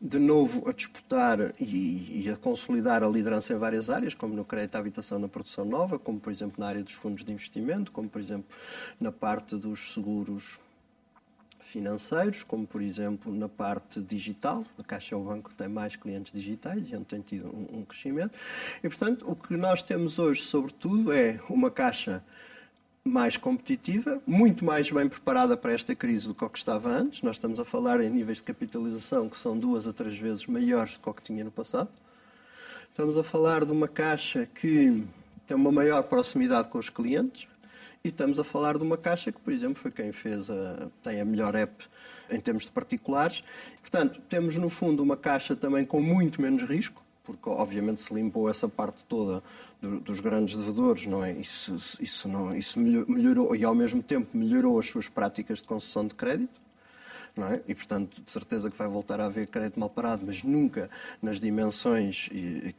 [0.00, 4.44] de novo a disputar e, e, a consolidar a liderança em várias áreas, como no
[4.44, 7.92] crédito à habitação na produção nova, como por exemplo na área dos fundos de investimento,
[7.92, 8.46] como por exemplo
[8.98, 10.58] na parte dos seguros
[11.70, 14.64] financeiros, como por exemplo na parte digital.
[14.78, 17.78] A Caixa é o banco que tem mais clientes digitais e onde tem tido um,
[17.78, 18.32] um crescimento.
[18.82, 22.22] E portanto, o que nós temos hoje, sobretudo, é uma Caixa
[23.02, 27.22] mais competitiva, muito mais bem preparada para esta crise do que o que estava antes.
[27.22, 30.94] Nós estamos a falar em níveis de capitalização que são duas a três vezes maiores
[30.94, 31.88] do que o que tinha no passado.
[32.90, 35.02] Estamos a falar de uma caixa que
[35.46, 37.48] tem uma maior proximidade com os clientes
[38.02, 41.20] e estamos a falar de uma caixa que, por exemplo, foi quem fez a, tem
[41.20, 41.84] a melhor app
[42.30, 43.44] em termos de particulares.
[43.80, 48.48] Portanto, temos no fundo uma caixa também com muito menos risco, porque obviamente se limpou
[48.48, 49.42] essa parte toda
[49.80, 51.32] do, dos grandes devedores, não é?
[51.32, 56.06] Isso, isso, não, isso melhorou e ao mesmo tempo melhorou as suas práticas de concessão
[56.06, 56.60] de crédito.
[57.36, 57.60] É?
[57.68, 60.90] E, portanto, de certeza que vai voltar a haver crédito mal parado, mas nunca
[61.22, 62.28] nas dimensões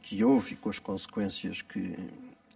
[0.02, 1.96] que houve e com as consequências que,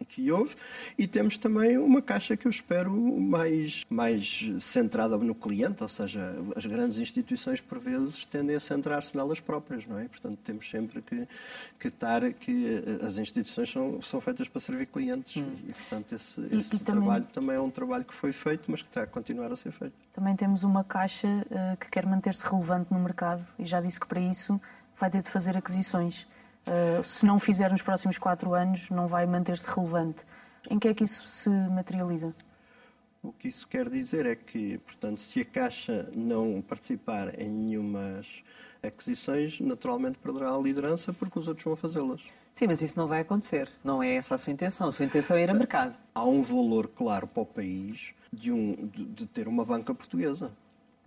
[0.04, 0.54] que houve,
[0.98, 6.37] e temos também uma caixa que eu espero mais, mais centrada no cliente, ou seja,
[6.54, 10.09] as grandes instituições por vezes tendem a centrar-se nelas próprias, não é?
[10.09, 11.26] Portanto, temos sempre que,
[11.78, 15.56] que estar que as instituições são, são feitas para servir clientes hum.
[15.68, 17.32] e, portanto, esse, esse e, e trabalho também...
[17.32, 19.94] também é um trabalho que foi feito, mas que terá que continuar a ser feito.
[20.12, 24.06] Também temos uma caixa uh, que quer manter-se relevante no mercado e já disse que
[24.06, 24.61] para isso
[24.98, 26.26] vai ter de fazer aquisições.
[26.66, 30.24] Uh, se não fizer nos próximos quatro anos, não vai manter-se relevante.
[30.68, 32.35] Em que é que isso se materializa?
[33.22, 38.26] O que isso quer dizer é que, portanto, se a Caixa não participar em nenhumas
[38.83, 42.22] aquisições, naturalmente perderá a liderança porque os outros vão fazê-las.
[42.55, 43.70] Sim, mas isso não vai acontecer.
[43.85, 44.88] Não é essa a sua intenção.
[44.88, 45.94] A sua intenção é ir a mercado.
[46.14, 50.50] Há um valor claro para o país de, um, de, de ter uma banca portuguesa.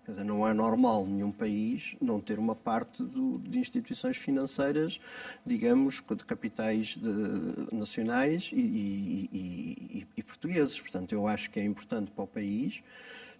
[0.09, 4.99] Dizer, não é normal nenhum país não ter uma parte do, de instituições financeiras,
[5.45, 10.79] digamos, de capitais de, nacionais e, e, e, e, portugueses.
[10.79, 12.81] Portanto, eu acho que é importante para o país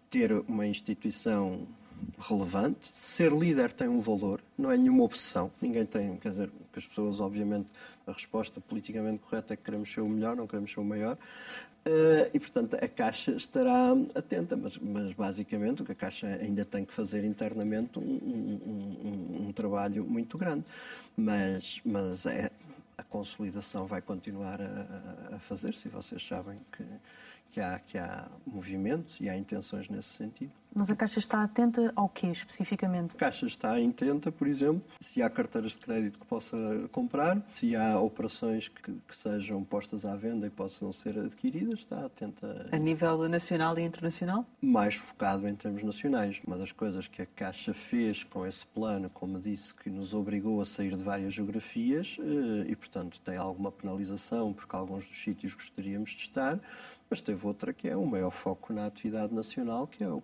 [0.09, 1.67] ter uma instituição
[2.17, 2.91] relevante.
[2.93, 5.51] Ser líder tem um valor, não é nenhuma obsessão.
[5.61, 7.67] Ninguém tem, quer dizer, que as pessoas, obviamente,
[8.05, 11.17] a resposta politicamente correta é que queremos ser o melhor, não queremos ser o maior.
[11.85, 16.65] Uh, e, portanto, a Caixa estará atenta, mas, mas, basicamente o que a Caixa ainda
[16.65, 20.65] tem que fazer internamente um, um, um, um trabalho muito grande.
[21.15, 22.51] Mas, mas é,
[22.97, 26.83] a consolidação vai continuar a, a fazer-se e vocês sabem que
[27.51, 30.51] que há, que há movimentos e há intenções nesse sentido.
[30.73, 33.15] Mas a Caixa está atenta ao quê, especificamente?
[33.15, 36.57] A Caixa está atenta, por exemplo, se há carteiras de crédito que possa
[36.91, 42.05] comprar, se há operações que, que sejam postas à venda e possam ser adquiridas, está
[42.05, 42.67] atenta.
[42.71, 44.45] A nível nacional e internacional?
[44.61, 46.39] Mais focado em termos nacionais.
[46.45, 50.61] Uma das coisas que a Caixa fez com esse plano, como disse, que nos obrigou
[50.61, 55.55] a sair de várias geografias eh, e, portanto, tem alguma penalização porque alguns dos sítios
[55.55, 56.59] gostaríamos de estar,
[57.09, 60.21] mas teve outra que é o maior foco na atividade nacional, que é, o,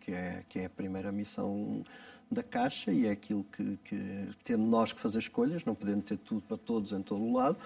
[0.00, 1.82] que é, que é a primeira missão
[2.30, 6.18] da Caixa e é aquilo que, que, tendo nós que fazer escolhas, não podendo ter
[6.18, 7.56] tudo para todos em todo o lado,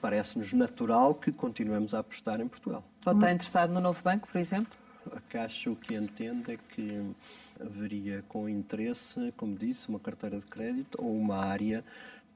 [0.00, 2.82] parece-nos natural que continuemos a apostar em Portugal.
[3.04, 4.72] Ou está interessado no novo banco, por exemplo?
[5.12, 7.14] A Caixa o que entende é que
[7.60, 11.84] haveria com interesse, como disse, uma carteira de crédito ou uma área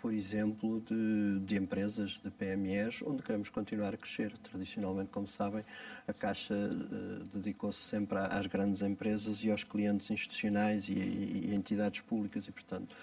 [0.05, 4.37] por exemplo, de, de, empresas, de PMEs, onde queremos continuar a crescer.
[4.37, 5.65] Tradicionalmente, como sabem,
[6.07, 11.55] a Caixa uh, dedicou-se sempre às grandes empresas e aos clientes institucionais e, e, e
[11.55, 12.95] entidades públicas e, portanto,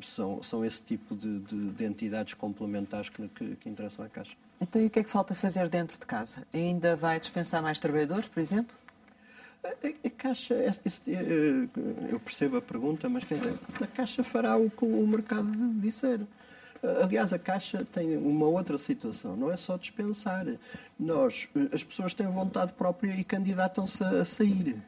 [0.00, 4.36] são, são esse tipo de, de, de entidades complementares que, que, que, interessam à Caixa.
[4.60, 6.46] Então, e o que é que falta fazer dentro de casa?
[6.54, 8.76] Ainda vai dispensar mais trabalhadores, por exemplo?
[9.64, 10.70] A, Caixa, é,
[12.12, 16.20] eu percebo a pergunta, mas quer dizer, a Caixa fará o que o mercado disser.
[17.02, 20.46] Aliás, a Caixa tem uma outra situação, não é só dispensar.
[20.98, 24.82] Nós, as pessoas têm vontade própria e candidatam-se a sair.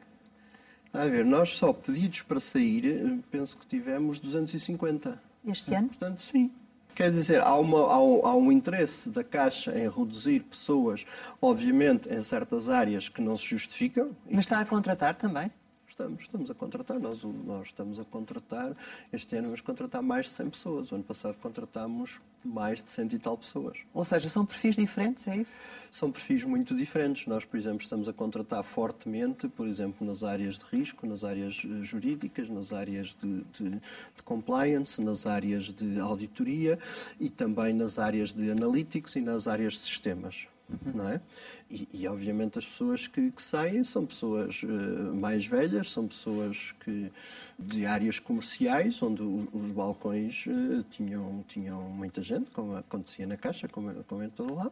[0.93, 5.21] A ver, nós só pedidos para sair, penso que tivemos 250.
[5.45, 5.89] Este ano?
[5.89, 6.51] Portanto, sim.
[6.95, 11.05] Quer dizer, há, uma, há, há, um interesse da Caixa em reduzir pessoas,
[11.39, 14.15] obviamente, em certas áreas que não se justificam.
[14.29, 15.51] Mas está a contratar também?
[15.97, 18.77] Estamos, estamos a contratar, nós, nós estamos a contratar,
[19.11, 20.91] este ano vamos contratar mais de 100 pessoas.
[20.91, 23.79] O ano passado contratámos mais de 100 e tal pessoas.
[23.95, 25.57] Ou seja, são perfis diferentes, é isso?
[25.91, 27.25] São perfis muito diferentes.
[27.25, 31.63] Nós, por exemplo, estamos a contratar fortemente, por exemplo, nas áreas de risco, nas áreas
[31.65, 36.77] eh, jurídicas, nas áreas de, de, de compliance, nas áreas de auditoria
[37.19, 40.47] e também nas áreas de analytics e nas áreas de sistemas.
[40.93, 41.21] Não é?
[41.69, 46.73] E, e, obviamente as pessoas que, que saem são pessoas uh, mais velhas, são pessoas
[46.79, 47.11] que,
[47.59, 53.35] de áreas comerciais, onde os, os balcões uh, tinham, tinham muita gente, como acontecia na
[53.35, 54.71] Caixa, como, como em todo lado,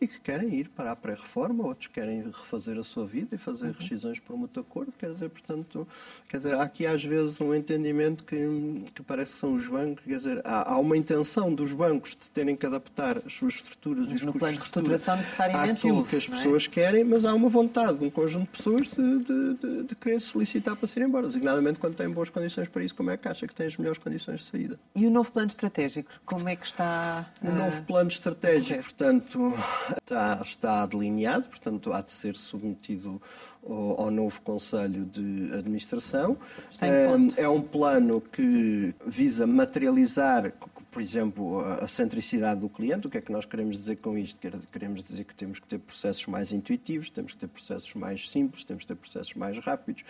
[0.00, 3.66] e que querem ir para a pré-reforma, outros querem refazer a sua vida e fazer
[3.66, 3.74] uhum.
[3.78, 4.92] rescisões por mútuo acordo.
[4.98, 5.86] Quer dizer, portanto,
[6.28, 10.04] quer dizer, há aqui às vezes um entendimento que, que parece que são os bancos,
[10.04, 14.04] quer dizer, há, há uma intenção dos bancos de terem que adaptar as suas estruturas
[14.04, 16.70] Mas e os no plano de reestruturação necessariamente àquilo que as pessoas é?
[16.70, 20.20] querem, mas há uma vontade de um conjunto de pessoas de, de, de, de querer
[20.20, 23.28] solicitar para se ir embora, designadamente quando têm boas condições para isso, como é que
[23.28, 24.80] acha que tem as melhores condições de saída.
[24.94, 27.30] E o novo plano estratégico, como é que está?
[27.42, 29.54] O novo plano estratégico, portanto,
[30.02, 33.20] está, está delineado, portanto, há de ser submetido
[33.68, 36.36] ao, ao novo Conselho de Administração.
[36.80, 40.52] É, é um plano que visa materializar
[40.96, 43.06] por exemplo, a centricidade do cliente.
[43.06, 44.38] O que é que nós queremos dizer com isto?
[44.72, 48.64] Queremos dizer que temos que ter processos mais intuitivos, temos que ter processos mais simples,
[48.64, 50.02] temos que ter processos mais rápidos,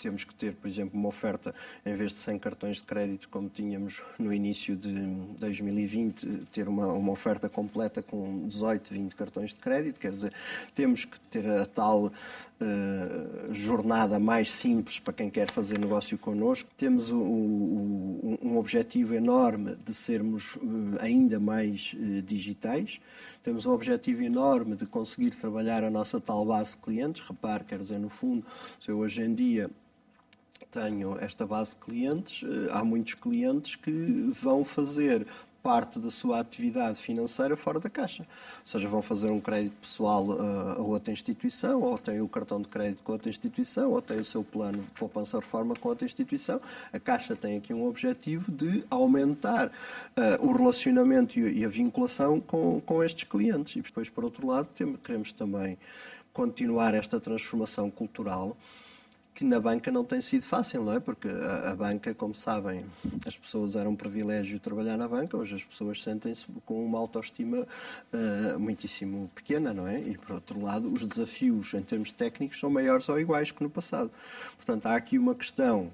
[0.00, 1.54] temos que ter, por exemplo, uma oferta,
[1.86, 4.92] em vez de 100 cartões de crédito, como tínhamos no início de
[5.38, 10.00] 2020, ter uma, uma oferta completa com 18, 20 cartões de crédito.
[10.00, 10.32] Quer dizer,
[10.74, 12.10] temos que ter a tal
[12.62, 16.68] Uh, jornada mais simples para quem quer fazer negócio connosco.
[16.76, 23.00] Temos o, o, um objetivo enorme de sermos uh, ainda mais uh, digitais.
[23.42, 27.22] Temos um objetivo enorme de conseguir trabalhar a nossa tal base de clientes.
[27.22, 28.44] Repare, quer dizer, no fundo,
[28.80, 29.70] se eu hoje em dia
[30.70, 35.26] tenho esta base de clientes, há muitos clientes que vão fazer
[35.62, 38.22] parte da sua atividade financeira fora da Caixa.
[38.22, 42.60] Ou seja, vão fazer um crédito pessoal uh, a outra instituição, ou têm o cartão
[42.60, 46.60] de crédito com outra instituição, ou têm o seu plano de poupança-reforma com outra instituição.
[46.92, 52.80] A Caixa tem aqui um objetivo de aumentar uh, o relacionamento e a vinculação com,
[52.80, 53.76] com estes clientes.
[53.76, 55.78] E depois, por outro lado, temos, queremos também
[56.32, 58.56] continuar esta transformação cultural
[59.34, 61.00] que na banca não tem sido fácil, não é?
[61.00, 62.84] Porque a, a, banca, como sabem,
[63.26, 67.66] as pessoas eram um privilégio trabalhar na banca, hoje as pessoas sentem-se com uma autoestima
[68.12, 70.00] uh, muitíssimo pequena, não é?
[70.00, 73.70] E, por outro lado, os desafios em termos técnicos são maiores ou iguais que no
[73.70, 74.10] passado.
[74.56, 75.90] Portanto, há aqui uma questão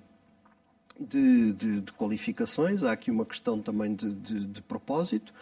[0.99, 5.33] de, de, de, qualificações, há aqui uma questão também de, de, propósito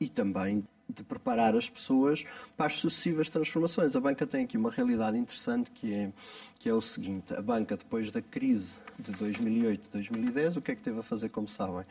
[0.00, 2.24] e também de preparar as pessoas
[2.56, 3.96] para as sucessivas transformações.
[3.96, 6.12] A banca tem aqui uma realidade interessante que é,
[6.58, 10.74] que é o seguinte: a banca, depois da crise de 2008 2010, o que é
[10.74, 11.84] que teve a fazer, como sabem?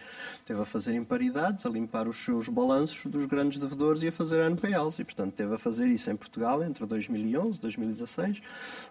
[0.46, 4.46] Teve a fazer imparidades, a limpar os seus balanços dos grandes devedores e a fazer
[4.46, 5.02] NPLs.
[5.02, 8.42] E, portanto, teve a fazer isso em Portugal entre 2011 e 2016.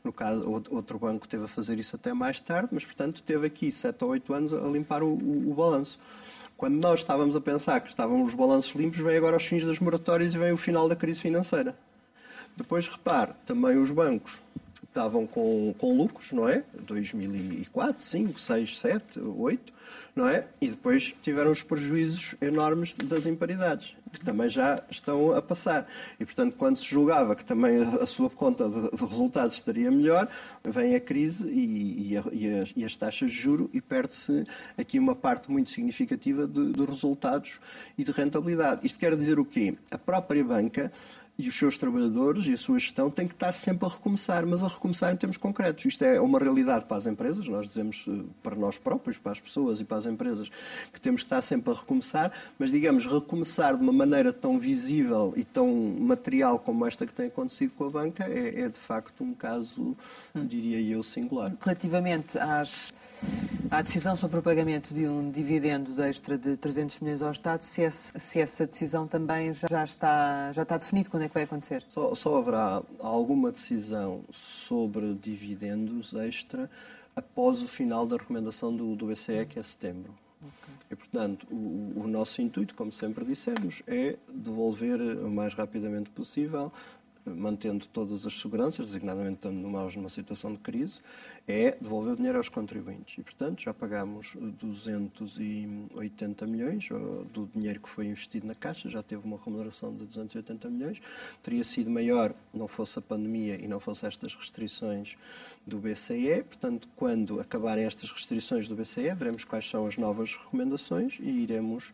[0.04, 3.72] No caso, outro banco teve a fazer isso até mais tarde, mas, portanto, teve aqui
[3.72, 5.98] 7 ou 8 anos a limpar o, o, o balanço.
[6.62, 9.80] Quando nós estávamos a pensar que estavam os balanços limpos, vem agora os fins das
[9.80, 11.74] moratórias e vem o final da crise financeira.
[12.56, 14.40] Depois, repare, também os bancos
[14.84, 16.62] estavam com, com lucros, não é?
[16.86, 19.72] 2004, 5, 6, 7, 8,
[20.14, 20.46] não é?
[20.60, 25.88] E depois tiveram os prejuízos enormes das imparidades, que também já estão a passar.
[26.20, 30.28] E, portanto, quando se julgava que também a, sua conta de, de, resultados estaria melhor,
[30.62, 34.44] vem a crise e, e, a, e, as, e as, taxas de juro e perde-se
[34.76, 37.58] aqui uma parte muito significativa de, de resultados
[37.96, 38.86] e de rentabilidade.
[38.86, 39.74] Isto quer dizer o quê?
[39.90, 40.92] A própria banca
[41.38, 44.62] e os seus trabalhadores e a sua gestão têm que estar sempre a recomeçar, mas
[44.62, 45.84] a recomeçar em termos concretos.
[45.86, 49.40] Isto é uma realidade para as empresas, nós dizemos eh, para nós próprios, para as
[49.40, 50.50] pessoas e para as empresas,
[50.92, 55.32] que temos que estar sempre a recomeçar, mas digamos, recomeçar de uma maneira tão visível
[55.36, 59.24] e tão material como esta que tem acontecido com a banca é, é de facto
[59.24, 59.96] um caso,
[60.34, 61.52] diria eu, singular.
[61.60, 62.92] Relativamente às,
[63.70, 67.62] à decisão sobre o pagamento de um dividendo de extra de 300 milhões ao Estado,
[67.62, 71.42] se, esse, se essa decisão também já está, já está definida, quando é que vai
[71.44, 71.84] acontecer?
[71.88, 76.68] Só, só haverá alguma decisão sobre dividendos extra
[77.14, 80.12] após o final da recomendação do, do BCE, que é setembro.
[80.40, 80.74] Okay.
[80.90, 86.72] E, portanto, o, o, nosso intuito, como sempre dissemos, é devolver o mais rapidamente possível
[87.24, 91.00] mantendo todas as seguranças, designadamente estando numa situação de crise,
[91.46, 93.18] é devolver o dinheiro aos contribuintes.
[93.18, 96.88] E, portanto, já pagamos 280 milhões
[97.32, 101.00] do dinheiro que foi investido na Caixa, já teve uma remuneração de 280 milhões.
[101.42, 105.16] Teria sido maior não fosse a pandemia e não fosse estas restrições
[105.66, 106.42] do BCE.
[106.42, 111.92] Portanto, quando acabarem estas restrições do BCE, veremos quais são as novas recomendações e iremos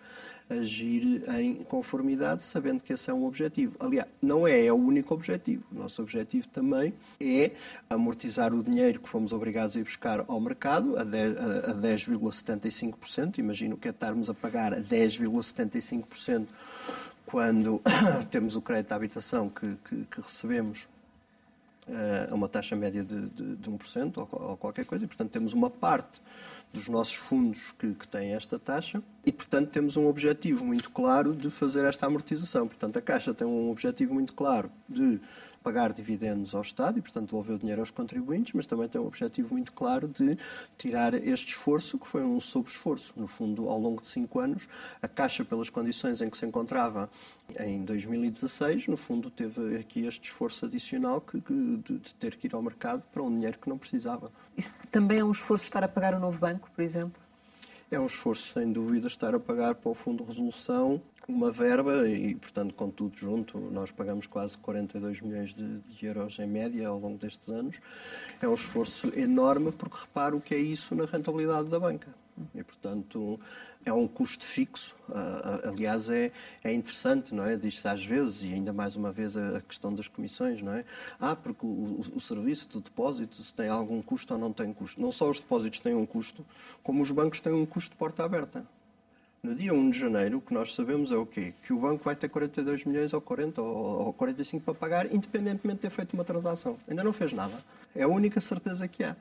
[0.48, 3.76] agir em conformidade, sabendo que esse é um objetivo.
[3.78, 5.62] Aliás, não é, é o único objetivo.
[5.70, 7.52] O nosso objetivo também é
[7.90, 13.38] amortizar o dinheiro que fomos obrigados a ir buscar ao mercado a 10,75%.
[13.38, 16.46] Imagino que é estarmos a pagar a 10,75%
[17.24, 17.80] quando
[18.30, 20.86] temos o crédito à habitação que, que, que recebemos
[22.30, 25.54] a uma taxa média de, de, de 1% ou, ou qualquer coisa, e portanto temos
[25.54, 26.20] uma parte
[26.72, 31.34] dos nossos fundos que, que têm esta taxa e, portanto, temos um objetivo muito claro
[31.34, 32.68] de fazer esta amortização.
[32.68, 35.18] Portanto, a Caixa tem um objetivo muito claro de
[35.68, 39.06] pagar dividendos ao Estado e, portanto, devolver o dinheiro aos contribuintes, mas também tem um
[39.06, 40.38] objetivo muito claro de
[40.78, 43.12] tirar este esforço, que foi um sobre-esforço.
[43.14, 44.66] No fundo, ao longo de cinco anos,
[45.02, 47.10] a Caixa, pelas condições em que se encontrava
[47.60, 52.54] em 2016, no fundo, teve aqui este esforço adicional que, de, de ter que ir
[52.54, 54.32] ao mercado para um dinheiro que não precisava.
[54.56, 57.22] Isso também é um esforço estar a pagar o novo banco, por exemplo?
[57.90, 62.08] É um esforço, sem dúvida, estar a pagar para o Fundo de Resolução uma verba
[62.08, 66.88] e, portanto, com tudo junto, nós pagamos quase 42 milhões de, de, euros em média
[66.88, 67.76] ao longo destes anos.
[68.40, 72.08] É um esforço enorme, porque repara o que é isso na rentabilidade da banca.
[72.54, 73.38] E, portanto,
[73.84, 74.96] é um custo fixo.
[75.08, 76.32] Uh, aliás, é,
[76.64, 77.56] é interessante, não é?
[77.56, 80.84] Diz-se às vezes, e ainda mais uma vez a, questão das comissões, não é?
[81.20, 84.98] Ah, porque o, o, serviço do depósito se tem algum custo ou não tem custo.
[84.98, 86.46] Não só os depósitos têm um custo,
[86.82, 88.64] como os bancos têm um custo de porta aberta.
[89.40, 91.54] No dia 1 de janeiro, o que nós sabemos é o quê?
[91.62, 95.82] Que o banco vai ter 42 milhões ou 40 ou 45 para pagar, independentemente de
[95.82, 96.76] ter feito uma transação.
[96.88, 97.54] Ainda não fez nada.
[97.94, 99.14] É a única certeza que há.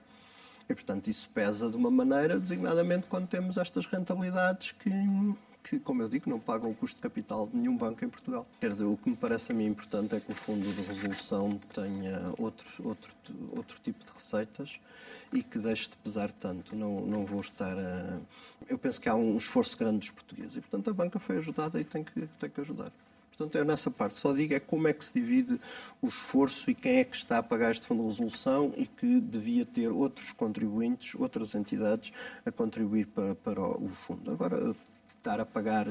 [0.67, 4.89] E, portanto, isso pesa de uma maneira, designadamente quando temos estas rentabilidades que,
[5.69, 8.47] que, como eu digo, não pagam o custo de capital de nenhum banco em Portugal.
[8.59, 11.59] Quer dizer, o que me parece a mim importante é que o Fundo de Resolução
[11.73, 13.11] tenha outro, outro,
[13.51, 14.79] outro tipo de receitas
[15.33, 16.75] e que deixe de pesar tanto.
[16.75, 18.17] Não, não vou estar a...
[18.69, 21.79] Eu penso que há um esforço grande dos portugueses e, portanto, a banca foi ajudada
[21.79, 22.91] e tem que, tem que ajudar.
[23.37, 24.19] Portanto, é nessa parte.
[24.19, 25.59] Só digo é como é que se divide
[26.01, 29.19] o esforço e quem é que está a pagar este fundo de resolução e que
[29.19, 32.11] devia ter outros contribuintes, outras entidades
[32.45, 34.31] a contribuir para, para o fundo.
[34.31, 34.75] Agora,
[35.17, 35.85] estar a pagar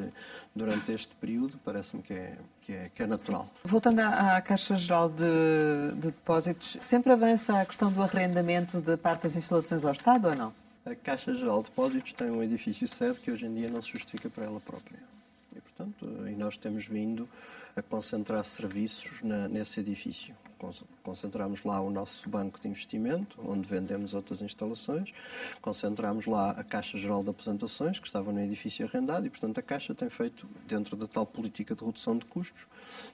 [0.54, 3.42] durante este período, parece-me que é, que é, que é natural.
[3.42, 3.60] Sim.
[3.64, 8.96] Voltando à, à Caixa Geral de, de, Depósitos, sempre avança a questão do arrendamento de
[8.96, 10.54] parte das instalações ao Estado ou não?
[10.84, 13.90] A Caixa Geral de Depósitos tem um edifício sede que hoje em dia não se
[13.90, 14.98] justifica para ela própria.
[15.54, 17.28] E, portanto, e nós temos vindo
[17.76, 20.34] a concentrar serviços na, nesse edifício.
[21.02, 25.12] Concentramos lá o nosso banco de investimento, onde vendemos outras instalações,
[25.60, 29.62] concentramos lá a Caixa Geral de Apresentações, que estava no edifício arrendado, e, portanto, a
[29.62, 32.66] Caixa tem feito, dentro da tal política de redução de custos,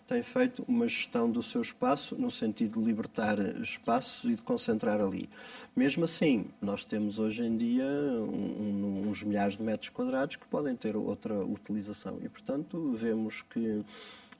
[0.06, 5.00] tem feito uma gestão do seu espaço no sentido de libertar espaços e de concentrar
[5.00, 5.28] ali.
[5.74, 10.76] Mesmo assim, nós temos hoje em dia um, uns milhares de metros quadrados que podem
[10.76, 13.84] ter outra utilização, e, portanto, vemos que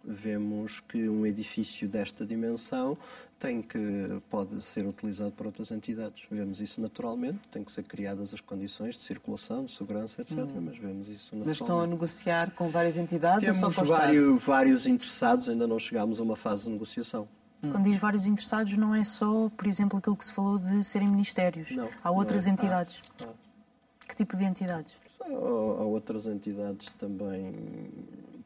[0.04, 2.96] vemos que um edifício desta dimensão
[3.38, 6.22] tem que pode ser utilizado por outras entidades.
[6.30, 10.38] Vemos isso naturalmente, tem que ser criadas as condições de circulação, de segurança, etc.
[10.38, 10.60] Hum.
[10.60, 11.46] Mas vemos isso naturalmente.
[11.48, 15.66] Mas estão a negociar com várias entidades Temos ou só com vários, vários interessados, ainda
[15.66, 17.26] não chegámos a uma fase de negociação.
[17.62, 17.72] Hum.
[17.72, 21.08] Quando diz vários interessados, não é só, por exemplo, aquilo que se falou de serem
[21.08, 21.72] ministérios.
[21.72, 22.50] Não, Há outras é.
[22.50, 23.02] entidades.
[23.20, 24.06] Ah, ah.
[24.08, 24.94] Que tipo de entidades?
[25.20, 27.54] Há, há outras entidades também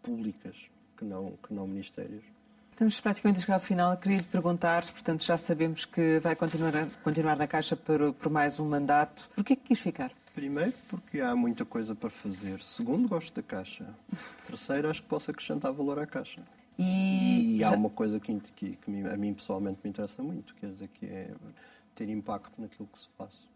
[0.02, 0.57] públicas
[0.97, 2.24] que não, que não ministérios.
[2.72, 3.97] Estamos praticamente a chegar ao final.
[3.97, 6.72] Queria lhe perguntar, portanto, já sabemos que vai continuar,
[7.03, 9.30] continuar na Caixa por, por mais um mandato.
[9.34, 10.12] Por que é que quis ficar?
[10.34, 12.61] Primeiro, porque há muita coisa para fazer.
[12.62, 13.86] Segundo, gosto da Caixa.
[14.47, 16.42] Terceiro, acho que posso acrescentar valor à Caixa.
[16.78, 17.76] E, e há já...
[17.76, 21.30] uma coisa que, que, que, a mim pessoalmente me interessa muito, quer dizer, que é
[21.94, 23.49] ter impacto naquilo que se faz.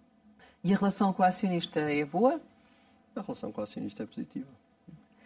[0.64, 2.40] E a relação com o acionista é boa?
[3.14, 4.48] A relação com o acionista é positiva.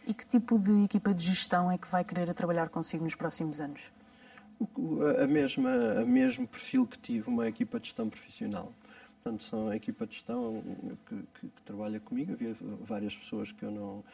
[0.07, 3.59] E que tipo de equipa de gestão é que vai querer trabalhar consigo nos próximos
[3.59, 3.91] anos?
[5.23, 8.73] A, mesma, a mesmo perfil que tive uma equipa de gestão profissional.
[9.23, 10.63] Portanto, são a equipa de gestão
[11.07, 12.33] que, que, que, trabalha comigo.
[12.33, 14.05] Havia várias pessoas que eu, não,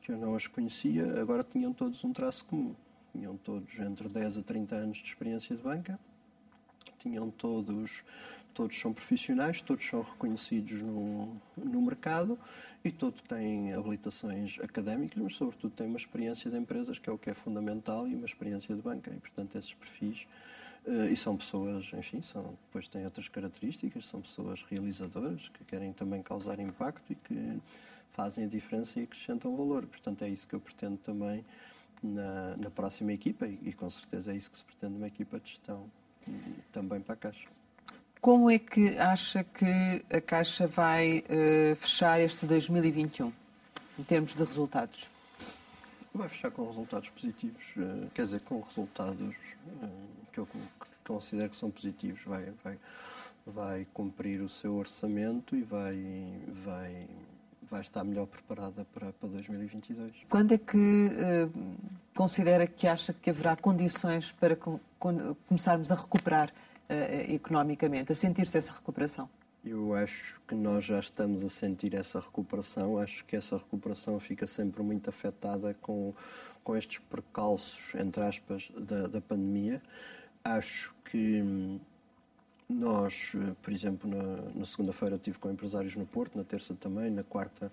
[0.00, 2.74] que eu não as conhecia, agora tinham todos um traço comum.
[3.12, 5.98] Tinham todos entre 10 a 30 anos de experiência de banca,
[7.06, 8.02] tinham todos
[8.56, 12.38] todos são profissionais, todos são reconhecidos no, no mercado
[12.82, 17.18] e todos têm habilitações académicas, mas sobretudo têm uma experiência de empresas, que é o
[17.18, 19.10] que é fundamental, e uma experiência de banca.
[19.14, 20.26] E, portanto, esses perfis,
[20.86, 25.92] uh, e são pessoas, enfim, são, depois têm outras características, são pessoas realizadoras, que querem
[25.92, 27.60] também causar impacto e que
[28.12, 29.84] fazem a diferença e acrescentam valor.
[29.84, 31.44] Portanto, é isso que eu pretendo também
[32.02, 35.38] na, na próxima equipa e, e com certeza é isso que se pretende numa equipa
[35.38, 35.90] de gestão
[36.72, 37.48] também para a Caixa.
[38.20, 43.32] Como é que acha que a Caixa vai uh, fechar este 2021,
[43.98, 45.08] em termos de resultados?
[46.12, 49.34] Vai fechar com resultados positivos, uh, quer dizer, com resultados
[49.82, 49.88] uh,
[50.32, 50.48] que eu
[51.06, 52.20] considero que são positivos.
[52.24, 52.78] Vai, vai,
[53.46, 55.96] vai cumprir o seu orçamento e vai,
[56.64, 57.06] vai,
[57.70, 60.24] vai estar melhor preparada para, para 2022.
[60.28, 61.76] Quando é que uh,
[62.14, 64.80] considera que acha que haverá condições para co
[65.46, 69.28] começarmos a recuperar uh, economicamente, a sentir-se essa recuperação?
[69.64, 72.98] Eu acho que nós já estamos a sentir essa recuperação.
[72.98, 76.14] Acho que essa recuperação fica sempre muito afetada com,
[76.62, 79.82] com estes percalços, entre aspas, da, da pandemia.
[80.44, 81.80] Acho que hum,
[82.68, 87.10] nós, eh, por exemplo, na, na segunda-feira estive com empresários no Porto, na terça também,
[87.10, 87.70] na quarta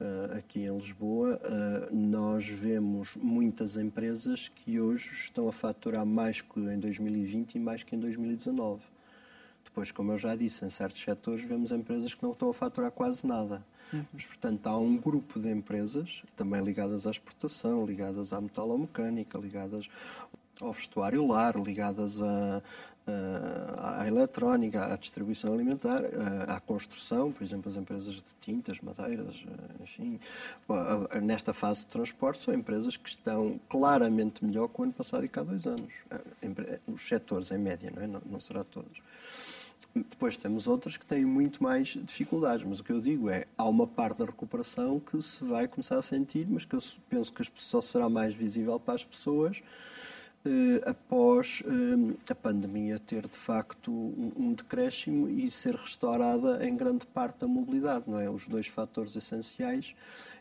[0.00, 1.40] uh, aqui em Lisboa.
[1.44, 7.58] Uh, nós vemos muitas empresas que hoje estão a faturar mais que em 2020 e
[7.58, 8.82] mais que em 2019.
[9.62, 12.90] Depois, como eu já disse, em certos setores vemos empresas que não estão a faturar
[12.90, 13.64] quase nada.
[13.92, 14.04] Uhum.
[14.12, 19.86] Mas, portanto, há um grupo de empresas, também ligadas à exportação, ligadas à metalomecânica, ligadas
[20.60, 22.62] ao vestuário lar, ligadas à,
[23.06, 26.02] à, à eletrónica, à distribuição alimentar,
[26.46, 29.36] à, à, construção, por exemplo, as empresas de tintas, madeiras,
[29.80, 30.20] enfim.
[31.22, 35.28] Nesta fase de transporte, são empresas que estão claramente melhor que o ano passado e
[35.28, 35.92] cá há dois anos.
[36.86, 38.06] Os setores, em média, não, é?
[38.06, 39.00] não, não será todos.
[39.92, 43.64] Depois temos outras que têm muito mais dificuldades, mas o que eu digo é, há
[43.64, 47.44] uma parte da recuperação que se vai começar a sentir, mas que eu penso que
[47.56, 49.60] só será mais visível para as pessoas
[50.86, 57.04] após eh, a pandemia ter de facto um, um decréscimo e ser restaurada em grande
[57.06, 58.30] parte a mobilidade, não é?
[58.30, 59.94] Os dois fatores essenciais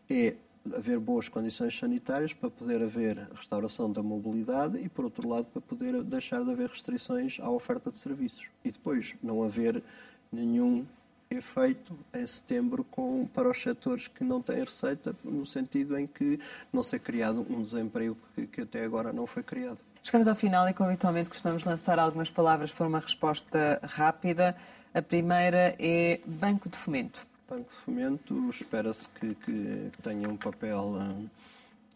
[0.10, 0.36] é
[0.74, 5.62] haver boas condições sanitárias para poder haver restauração da mobilidade e, por outro lado, para
[5.62, 8.46] poder deixar de haver restrições à oferta de serviços.
[8.64, 9.84] E depois não haver
[10.32, 10.86] nenhum
[11.30, 16.40] efeito em setembro com, para os setores que não têm receita, no sentido em que
[16.74, 19.78] não ser criado um desemprego que, que até agora não foi criado.
[20.04, 24.56] Chegamos ao final e, como habitualmente, costumamos lançar algumas palavras para uma resposta rápida.
[24.94, 27.28] A primeira é Banco de Fomento.
[27.50, 31.30] Banco de Fomento espera-se que, que, tenha um papel uh,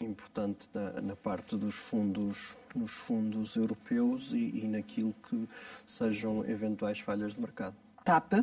[0.03, 5.47] importante na, na, parte dos fundos, nos fundos europeus e, e, naquilo que
[5.87, 7.75] sejam eventuais falhas de mercado.
[8.03, 8.33] TAP.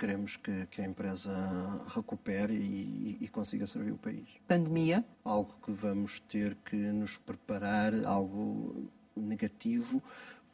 [0.00, 1.30] Queremos que, que a empresa
[1.94, 4.26] recupere e, e, consiga servir o país.
[4.48, 5.04] Pandemia.
[5.22, 10.02] Algo que vamos ter que nos preparar, algo negativo,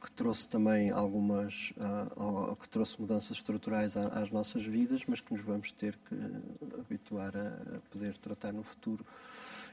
[0.02, 5.42] que trouxe também algumas, uh, que trouxe mudanças estruturais às nossas vidas, mas que nos
[5.42, 6.16] vamos ter que
[6.80, 9.06] habituar a poder tratar no futuro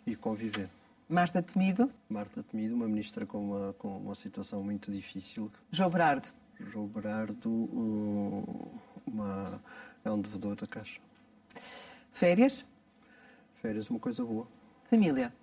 [0.05, 0.69] e conviver.
[1.09, 1.91] Marta Temido.
[2.07, 5.51] Marta Temido, uma ministra com uma, com uma situação muito difícil.
[5.71, 6.29] João Berardo.
[6.59, 9.61] João Berardo uh, uma,
[10.03, 10.99] é um devedor da Caixa.
[12.11, 12.65] Férias?
[13.61, 14.47] Férias, uma coisa boa.
[14.89, 15.33] Família?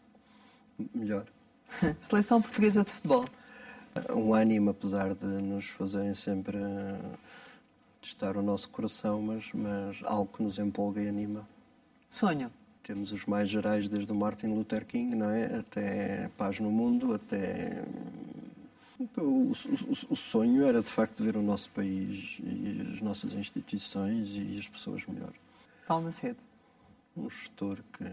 [0.94, 1.26] Melhor.
[1.98, 3.26] Seleção portuguesa de futebol?
[4.14, 6.58] um ânimo, apesar de nos fazerem sempre
[8.00, 11.46] testar o nosso coração, mas, mas algo que nos empolga e anima.
[12.08, 12.50] Sonho?
[12.82, 15.58] Temos os mais gerais, desde o Martin Luther King, não é?
[15.58, 17.84] até paz no mundo, até.
[19.00, 19.52] O, o,
[20.10, 24.68] o, sonho era de facto ver o nosso país e as nossas instituições e as
[24.68, 25.32] pessoas melhor.
[25.88, 26.44] Paulo Macedo.
[27.16, 28.04] Um gestor que.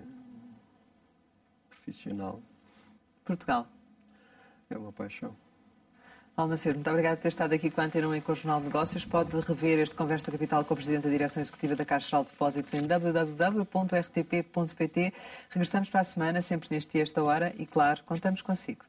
[1.70, 2.42] profissional.
[3.26, 3.68] Portugal.
[4.70, 5.36] É uma paixão.
[6.38, 8.36] Paulo Macedo, muito obrigado por ter estado aqui com a Antena 1 e com o
[8.36, 9.04] Jornal de Negócios.
[9.04, 12.30] Pode rever este Conversa Capital com o Presidente da Direção Executiva da Caixa Geral de
[12.30, 13.64] Depósitos em www.rtp.pt.
[15.50, 18.86] Regressamos para a semana, sempre neste e esta hora, e claro, contamos consigo.